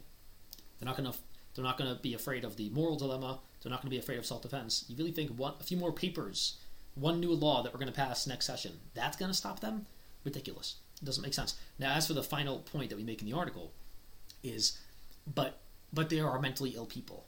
they're 0.79 0.87
not 0.87 0.97
going 0.97 1.11
to 1.11 1.17
they're 1.55 1.63
not 1.63 1.77
to 1.77 1.99
be 2.01 2.13
afraid 2.13 2.43
of 2.43 2.57
the 2.57 2.69
moral 2.69 2.95
dilemma. 2.95 3.39
They're 3.61 3.69
not 3.69 3.81
going 3.81 3.89
to 3.89 3.95
be 3.95 3.99
afraid 3.99 4.17
of 4.17 4.25
self-defense. 4.25 4.85
You 4.87 4.95
really 4.95 5.11
think 5.11 5.31
one 5.31 5.53
a 5.59 5.63
few 5.63 5.77
more 5.77 5.91
papers, 5.91 6.57
one 6.95 7.19
new 7.19 7.31
law 7.31 7.61
that 7.61 7.71
we're 7.71 7.79
going 7.79 7.91
to 7.91 7.95
pass 7.95 8.25
next 8.27 8.45
session, 8.45 8.79
that's 8.93 9.17
going 9.17 9.31
to 9.31 9.37
stop 9.37 9.59
them? 9.59 9.85
Ridiculous. 10.23 10.77
It 11.01 11.05
doesn't 11.05 11.21
make 11.21 11.33
sense. 11.33 11.55
Now, 11.77 11.93
as 11.93 12.07
for 12.07 12.13
the 12.13 12.23
final 12.23 12.59
point 12.59 12.89
that 12.89 12.95
we 12.95 13.03
make 13.03 13.21
in 13.21 13.29
the 13.29 13.37
article, 13.37 13.71
is 14.41 14.77
but 15.33 15.59
but 15.91 16.09
there 16.09 16.27
are 16.27 16.39
mentally 16.39 16.71
ill 16.71 16.85
people. 16.85 17.27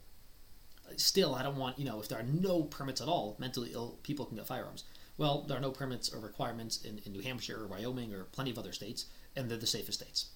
Still, 0.97 1.35
I 1.35 1.43
don't 1.43 1.57
want 1.57 1.77
you 1.77 1.85
know 1.85 1.99
if 1.99 2.07
there 2.07 2.19
are 2.19 2.23
no 2.23 2.63
permits 2.63 3.01
at 3.01 3.07
all, 3.07 3.35
mentally 3.39 3.71
ill 3.73 3.99
people 4.03 4.25
can 4.25 4.37
get 4.37 4.47
firearms. 4.47 4.83
Well, 5.17 5.43
there 5.47 5.57
are 5.57 5.61
no 5.61 5.71
permits 5.71 6.13
or 6.13 6.19
requirements 6.19 6.83
in, 6.83 6.99
in 7.05 7.13
New 7.13 7.21
Hampshire 7.21 7.61
or 7.61 7.67
Wyoming 7.67 8.13
or 8.13 8.25
plenty 8.25 8.51
of 8.51 8.57
other 8.57 8.73
states, 8.73 9.05
and 9.35 9.49
they're 9.49 9.57
the 9.57 9.67
safest 9.67 10.01
states. 10.01 10.27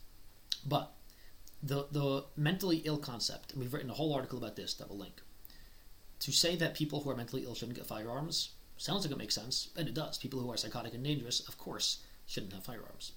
But 0.65 0.93
the 1.61 1.87
the 1.91 2.25
mentally 2.35 2.77
ill 2.85 2.97
concept, 2.97 3.51
and 3.51 3.61
we've 3.61 3.73
written 3.73 3.89
a 3.89 3.93
whole 3.93 4.13
article 4.13 4.37
about 4.37 4.55
this 4.55 4.73
that 4.75 4.89
will 4.89 4.97
link. 4.97 5.21
To 6.21 6.31
say 6.31 6.55
that 6.55 6.75
people 6.75 7.01
who 7.01 7.09
are 7.09 7.15
mentally 7.15 7.43
ill 7.43 7.55
shouldn't 7.55 7.77
get 7.77 7.85
firearms 7.85 8.49
sounds 8.77 9.03
like 9.03 9.11
it 9.11 9.17
makes 9.17 9.35
sense, 9.35 9.69
and 9.75 9.87
it 9.87 9.93
does. 9.93 10.17
People 10.17 10.39
who 10.39 10.51
are 10.51 10.57
psychotic 10.57 10.93
and 10.93 11.03
dangerous, 11.03 11.47
of 11.47 11.57
course, 11.57 11.99
shouldn't 12.25 12.53
have 12.53 12.63
firearms. 12.63 13.11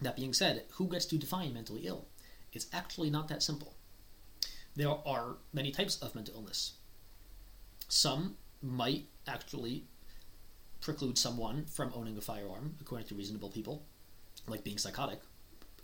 That 0.00 0.16
being 0.16 0.34
said, 0.34 0.64
who 0.72 0.86
gets 0.86 1.06
to 1.06 1.16
define 1.16 1.54
mentally 1.54 1.82
ill? 1.86 2.06
It's 2.52 2.66
actually 2.72 3.08
not 3.08 3.28
that 3.28 3.42
simple. 3.42 3.74
There 4.74 4.90
are 4.90 5.36
many 5.52 5.70
types 5.70 6.00
of 6.02 6.14
mental 6.14 6.34
illness. 6.34 6.74
Some 7.88 8.36
might 8.60 9.06
actually 9.26 9.84
preclude 10.80 11.16
someone 11.16 11.64
from 11.66 11.92
owning 11.94 12.18
a 12.18 12.20
firearm, 12.20 12.76
according 12.80 13.06
to 13.08 13.14
reasonable 13.14 13.50
people, 13.50 13.84
like 14.46 14.64
being 14.64 14.78
psychotic. 14.78 15.20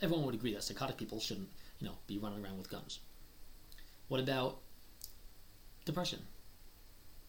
Everyone 0.03 0.27
would 0.27 0.35
agree 0.35 0.53
that 0.55 0.65
psychotic 0.65 0.97
people 0.97 1.21
shouldn't 1.21 1.49
you 1.81 1.87
know, 1.87 1.95
be 2.07 2.19
running 2.19 2.45
around 2.45 2.59
with 2.59 2.71
guns. 2.71 3.01
What 4.09 4.21
about 4.21 4.59
depression? 5.85 6.21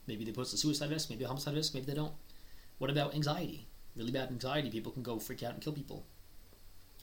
Maybe 0.08 0.26
they 0.26 0.32
post 0.32 0.54
a 0.54 0.58
suicide 0.58 0.90
risk, 0.90 1.10
maybe 1.10 1.24
a 1.24 1.28
homicide 1.28 1.56
risk, 1.56 1.74
maybe 1.74 1.86
they 1.86 1.94
don't. 1.94 2.14
What 2.80 2.90
about 2.90 3.14
anxiety? 3.14 3.68
Really 3.96 4.12
bad 4.12 4.30
anxiety, 4.30 4.70
people 4.70 4.92
can 4.92 5.04
go 5.04 5.20
freak 5.20 5.44
out 5.44 5.54
and 5.54 5.62
kill 5.62 5.74
people. 5.74 6.06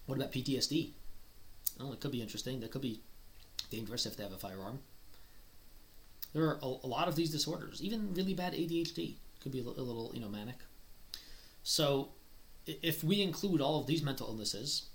What 0.07 0.17
about 0.17 0.33
PTSD? 0.33 0.91
Oh, 1.81 1.93
it 1.93 2.01
could 2.01 2.13
be 2.13 2.23
interesting. 2.23 2.61
That 2.61 2.71
could 2.71 2.83
be 2.83 3.01
dangerous 3.71 4.07
if 4.07 4.17
they 4.17 4.23
have 4.23 4.33
a 4.33 4.39
firearm. 4.39 4.81
There 6.33 6.45
are 6.45 6.59
a, 6.63 6.67
a 6.67 6.87
lot 6.87 7.09
of 7.09 7.17
these 7.17 7.31
disorders. 7.31 7.83
Even 7.83 8.15
really 8.15 8.35
bad 8.35 8.55
ADHD 8.55 9.15
could 9.41 9.53
be 9.53 9.61
a, 9.61 9.63
a 9.63 9.83
little, 9.83 10.11
you 10.15 10.21
know, 10.21 10.29
manic. 10.29 10.59
So, 11.63 12.11
if 12.67 13.05
we 13.05 13.23
include 13.23 13.61
all 13.61 13.81
of 13.81 13.87
these 13.87 14.03
mental 14.03 14.29
illnesses, 14.29 14.87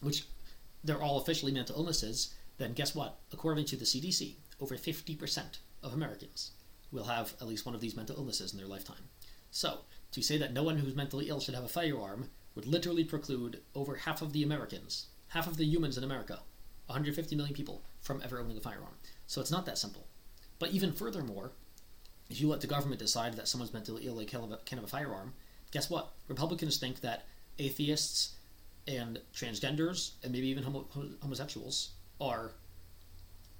which 0.00 0.24
they're 0.84 1.02
all 1.02 1.18
officially 1.18 1.52
mental 1.52 1.76
illnesses, 1.76 2.34
then 2.58 2.72
guess 2.72 2.94
what? 2.94 3.18
According 3.32 3.66
to 3.66 3.76
the 3.76 3.84
CDC, 3.84 4.36
over 4.60 4.76
50% 4.76 5.58
of 5.82 5.92
Americans 5.92 6.52
will 6.92 7.04
have 7.04 7.34
at 7.40 7.46
least 7.46 7.66
one 7.66 7.74
of 7.74 7.80
these 7.80 7.96
mental 7.96 8.16
illnesses 8.16 8.52
in 8.52 8.58
their 8.58 8.68
lifetime. 8.68 9.08
So, 9.50 9.80
to 10.12 10.22
say 10.22 10.38
that 10.38 10.52
no 10.52 10.62
one 10.62 10.78
who's 10.78 10.94
mentally 10.94 11.28
ill 11.28 11.40
should 11.40 11.54
have 11.54 11.64
a 11.64 11.68
firearm 11.68 12.30
would 12.54 12.66
literally 12.66 13.04
preclude 13.04 13.60
over 13.74 13.96
half 13.96 14.22
of 14.22 14.32
the 14.32 14.42
Americans, 14.42 15.06
half 15.28 15.46
of 15.46 15.56
the 15.56 15.64
humans 15.64 15.98
in 15.98 16.04
America, 16.04 16.40
150 16.86 17.36
million 17.36 17.54
people, 17.54 17.82
from 18.00 18.22
ever 18.22 18.38
owning 18.38 18.56
a 18.56 18.60
firearm. 18.60 18.94
So 19.26 19.40
it's 19.40 19.50
not 19.50 19.66
that 19.66 19.78
simple. 19.78 20.06
But 20.58 20.70
even 20.70 20.92
furthermore, 20.92 21.52
if 22.30 22.40
you 22.40 22.48
let 22.48 22.60
the 22.60 22.66
government 22.66 23.00
decide 23.00 23.34
that 23.34 23.48
someone's 23.48 23.72
mentally 23.74 24.06
ill, 24.06 24.16
they 24.16 24.24
can 24.24 24.40
have 24.40 24.52
a, 24.52 24.56
can 24.58 24.78
have 24.78 24.84
a 24.84 24.88
firearm, 24.88 25.34
guess 25.70 25.90
what? 25.90 26.12
Republicans 26.28 26.78
think 26.78 27.00
that 27.00 27.26
atheists 27.58 28.36
and 28.88 29.20
transgenders 29.34 30.12
and 30.22 30.32
maybe 30.32 30.48
even 30.48 30.62
homo- 30.62 30.88
homosexuals 31.22 31.90
are 32.20 32.52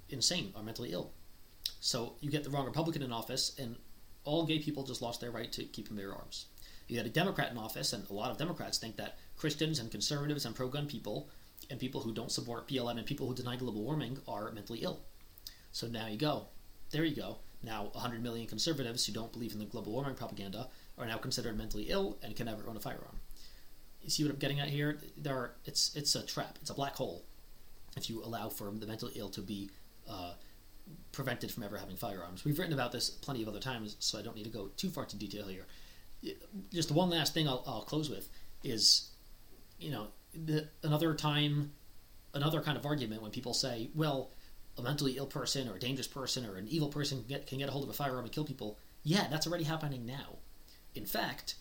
insane, 0.08 0.52
are 0.56 0.62
mentally 0.62 0.92
ill. 0.92 1.12
So 1.80 2.14
you 2.20 2.30
get 2.30 2.44
the 2.44 2.50
wrong 2.50 2.66
Republican 2.66 3.02
in 3.02 3.12
office, 3.12 3.56
and 3.58 3.76
all 4.24 4.44
gay 4.44 4.58
people 4.58 4.82
just 4.82 5.02
lost 5.02 5.20
their 5.20 5.30
right 5.30 5.50
to 5.52 5.64
keep 5.64 5.88
and 5.88 5.96
bear 5.96 6.14
arms. 6.14 6.46
You 6.88 6.96
had 6.96 7.06
a 7.06 7.10
Democrat 7.10 7.50
in 7.50 7.58
office, 7.58 7.92
and 7.92 8.08
a 8.08 8.12
lot 8.12 8.30
of 8.30 8.38
Democrats 8.38 8.78
think 8.78 8.96
that 8.96 9.18
Christians 9.36 9.78
and 9.78 9.90
conservatives 9.90 10.44
and 10.44 10.54
pro 10.54 10.68
gun 10.68 10.86
people 10.86 11.28
and 11.70 11.80
people 11.80 12.00
who 12.00 12.12
don't 12.12 12.30
support 12.30 12.68
BLM 12.68 12.98
and 12.98 13.06
people 13.06 13.26
who 13.26 13.34
deny 13.34 13.56
global 13.56 13.82
warming 13.82 14.18
are 14.28 14.52
mentally 14.52 14.80
ill. 14.80 15.00
So 15.72 15.86
now 15.86 16.06
you 16.06 16.16
go. 16.16 16.46
There 16.90 17.04
you 17.04 17.16
go. 17.16 17.38
Now, 17.62 17.88
100 17.92 18.22
million 18.22 18.46
conservatives 18.46 19.04
who 19.04 19.12
don't 19.12 19.32
believe 19.32 19.52
in 19.52 19.58
the 19.58 19.64
global 19.64 19.92
warming 19.92 20.14
propaganda 20.14 20.68
are 20.96 21.06
now 21.06 21.18
considered 21.18 21.58
mentally 21.58 21.84
ill 21.88 22.18
and 22.22 22.36
can 22.36 22.46
never 22.46 22.68
own 22.68 22.76
a 22.76 22.80
firearm. 22.80 23.18
You 24.06 24.10
see 24.10 24.22
what 24.22 24.32
I'm 24.32 24.38
getting 24.38 24.60
at 24.60 24.68
here? 24.68 25.00
There 25.18 25.34
are, 25.34 25.50
it's, 25.64 25.96
it's 25.96 26.14
a 26.14 26.24
trap. 26.24 26.58
It's 26.60 26.70
a 26.70 26.74
black 26.74 26.94
hole 26.94 27.24
if 27.96 28.08
you 28.08 28.22
allow 28.22 28.48
for 28.48 28.70
the 28.70 28.86
mentally 28.86 29.14
ill 29.16 29.30
to 29.30 29.40
be 29.40 29.68
uh, 30.08 30.34
prevented 31.10 31.50
from 31.50 31.64
ever 31.64 31.76
having 31.76 31.96
firearms. 31.96 32.44
We've 32.44 32.56
written 32.56 32.72
about 32.72 32.92
this 32.92 33.10
plenty 33.10 33.42
of 33.42 33.48
other 33.48 33.58
times, 33.58 33.96
so 33.98 34.16
I 34.16 34.22
don't 34.22 34.36
need 34.36 34.44
to 34.44 34.50
go 34.50 34.68
too 34.76 34.90
far 34.90 35.02
into 35.02 35.16
detail 35.16 35.48
here. 35.48 35.66
Just 36.72 36.92
one 36.92 37.10
last 37.10 37.34
thing 37.34 37.48
I'll, 37.48 37.64
I'll 37.66 37.82
close 37.82 38.08
with 38.08 38.28
is, 38.62 39.10
you 39.80 39.90
know, 39.90 40.06
the, 40.32 40.68
another 40.84 41.12
time, 41.12 41.72
another 42.32 42.60
kind 42.60 42.78
of 42.78 42.86
argument 42.86 43.22
when 43.22 43.32
people 43.32 43.54
say, 43.54 43.90
well, 43.92 44.30
a 44.78 44.82
mentally 44.82 45.16
ill 45.16 45.26
person 45.26 45.68
or 45.68 45.74
a 45.74 45.80
dangerous 45.80 46.06
person 46.06 46.46
or 46.46 46.58
an 46.58 46.68
evil 46.68 46.90
person 46.90 47.18
can 47.18 47.26
get, 47.26 47.46
can 47.48 47.58
get 47.58 47.68
a 47.68 47.72
hold 47.72 47.82
of 47.82 47.90
a 47.90 47.92
firearm 47.92 48.24
and 48.24 48.32
kill 48.32 48.44
people. 48.44 48.78
Yeah, 49.02 49.26
that's 49.28 49.48
already 49.48 49.64
happening 49.64 50.06
now. 50.06 50.36
In 50.94 51.06
fact, 51.06 51.56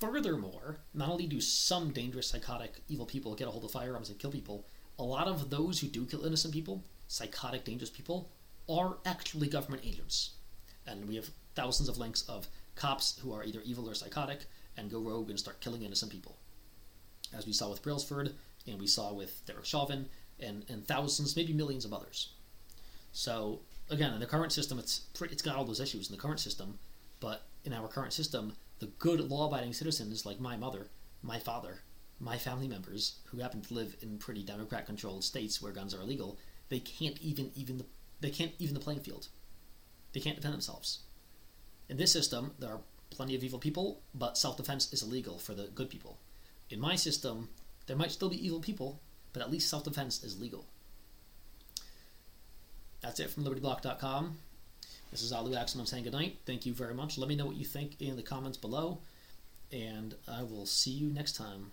furthermore, 0.00 0.78
not 0.94 1.08
only 1.08 1.26
do 1.26 1.40
some 1.40 1.92
dangerous, 1.92 2.28
psychotic, 2.28 2.82
evil 2.88 3.06
people 3.06 3.34
get 3.34 3.48
a 3.48 3.50
hold 3.50 3.64
of 3.64 3.70
firearms 3.70 4.08
and 4.08 4.18
kill 4.18 4.30
people, 4.30 4.66
a 4.98 5.02
lot 5.02 5.28
of 5.28 5.50
those 5.50 5.80
who 5.80 5.88
do 5.88 6.06
kill 6.06 6.24
innocent 6.24 6.54
people, 6.54 6.84
psychotic, 7.08 7.64
dangerous 7.64 7.90
people, 7.90 8.30
are 8.68 8.96
actually 9.04 9.48
government 9.48 9.82
agents. 9.84 10.30
And 10.86 11.06
we 11.06 11.16
have 11.16 11.30
thousands 11.54 11.88
of 11.88 11.98
links 11.98 12.22
of 12.28 12.48
cops 12.74 13.18
who 13.18 13.32
are 13.32 13.44
either 13.44 13.60
evil 13.64 13.88
or 13.88 13.94
psychotic 13.94 14.46
and 14.76 14.90
go 14.90 15.00
rogue 15.00 15.30
and 15.30 15.38
start 15.38 15.60
killing 15.60 15.82
innocent 15.82 16.12
people. 16.12 16.36
As 17.36 17.46
we 17.46 17.52
saw 17.52 17.70
with 17.70 17.82
Brailsford, 17.82 18.34
and 18.66 18.80
we 18.80 18.86
saw 18.86 19.12
with 19.12 19.44
Derek 19.46 19.64
Chauvin, 19.64 20.06
and, 20.40 20.64
and 20.68 20.86
thousands, 20.86 21.36
maybe 21.36 21.52
millions 21.52 21.84
of 21.84 21.92
others. 21.92 22.32
So, 23.12 23.60
again, 23.90 24.12
in 24.12 24.20
the 24.20 24.26
current 24.26 24.52
system, 24.52 24.78
it's, 24.78 25.06
it's 25.22 25.42
got 25.42 25.56
all 25.56 25.64
those 25.64 25.80
issues 25.80 26.08
in 26.08 26.16
the 26.16 26.20
current 26.20 26.40
system, 26.40 26.78
but 27.20 27.42
in 27.64 27.72
our 27.72 27.88
current 27.88 28.12
system, 28.12 28.52
the 28.78 28.86
good 28.86 29.20
law 29.20 29.46
abiding 29.46 29.72
citizens 29.72 30.26
like 30.26 30.40
my 30.40 30.56
mother, 30.56 30.88
my 31.22 31.38
father, 31.38 31.82
my 32.18 32.38
family 32.38 32.68
members 32.68 33.16
who 33.26 33.38
happen 33.38 33.60
to 33.62 33.74
live 33.74 33.96
in 34.02 34.18
pretty 34.18 34.42
Democrat 34.42 34.86
controlled 34.86 35.24
states 35.24 35.60
where 35.60 35.72
guns 35.72 35.94
are 35.94 36.00
illegal, 36.00 36.38
they 36.68 36.80
can't 36.80 37.18
even 37.20 37.50
even 37.54 37.78
the 37.78 37.86
they 38.20 38.30
can't 38.30 38.52
even 38.58 38.74
the 38.74 38.80
playing 38.80 39.00
field. 39.00 39.28
They 40.12 40.20
can't 40.20 40.36
defend 40.36 40.54
themselves. 40.54 41.00
In 41.88 41.96
this 41.96 42.12
system, 42.12 42.52
there 42.58 42.70
are 42.70 42.80
plenty 43.10 43.34
of 43.34 43.44
evil 43.44 43.58
people, 43.58 44.00
but 44.14 44.38
self 44.38 44.56
defense 44.56 44.92
is 44.92 45.02
illegal 45.02 45.38
for 45.38 45.54
the 45.54 45.68
good 45.74 45.90
people. 45.90 46.18
In 46.70 46.80
my 46.80 46.96
system, 46.96 47.50
there 47.86 47.96
might 47.96 48.10
still 48.10 48.30
be 48.30 48.44
evil 48.44 48.60
people, 48.60 49.00
but 49.32 49.42
at 49.42 49.50
least 49.50 49.68
self 49.68 49.84
defense 49.84 50.24
is 50.24 50.40
legal. 50.40 50.66
That's 53.02 53.20
it 53.20 53.30
from 53.30 53.44
LibertyBlock.com. 53.44 54.38
This 55.10 55.22
is 55.22 55.32
Alu 55.32 55.54
Axelman 55.54 55.86
saying 55.86 56.04
goodnight. 56.04 56.38
Thank 56.44 56.66
you 56.66 56.74
very 56.74 56.92
much. 56.92 57.16
Let 57.16 57.28
me 57.28 57.36
know 57.36 57.46
what 57.46 57.56
you 57.56 57.64
think 57.64 58.00
in 58.00 58.16
the 58.16 58.22
comments 58.22 58.58
below, 58.58 58.98
and 59.72 60.14
I 60.28 60.42
will 60.42 60.66
see 60.66 60.90
you 60.90 61.08
next 61.08 61.36
time. 61.36 61.70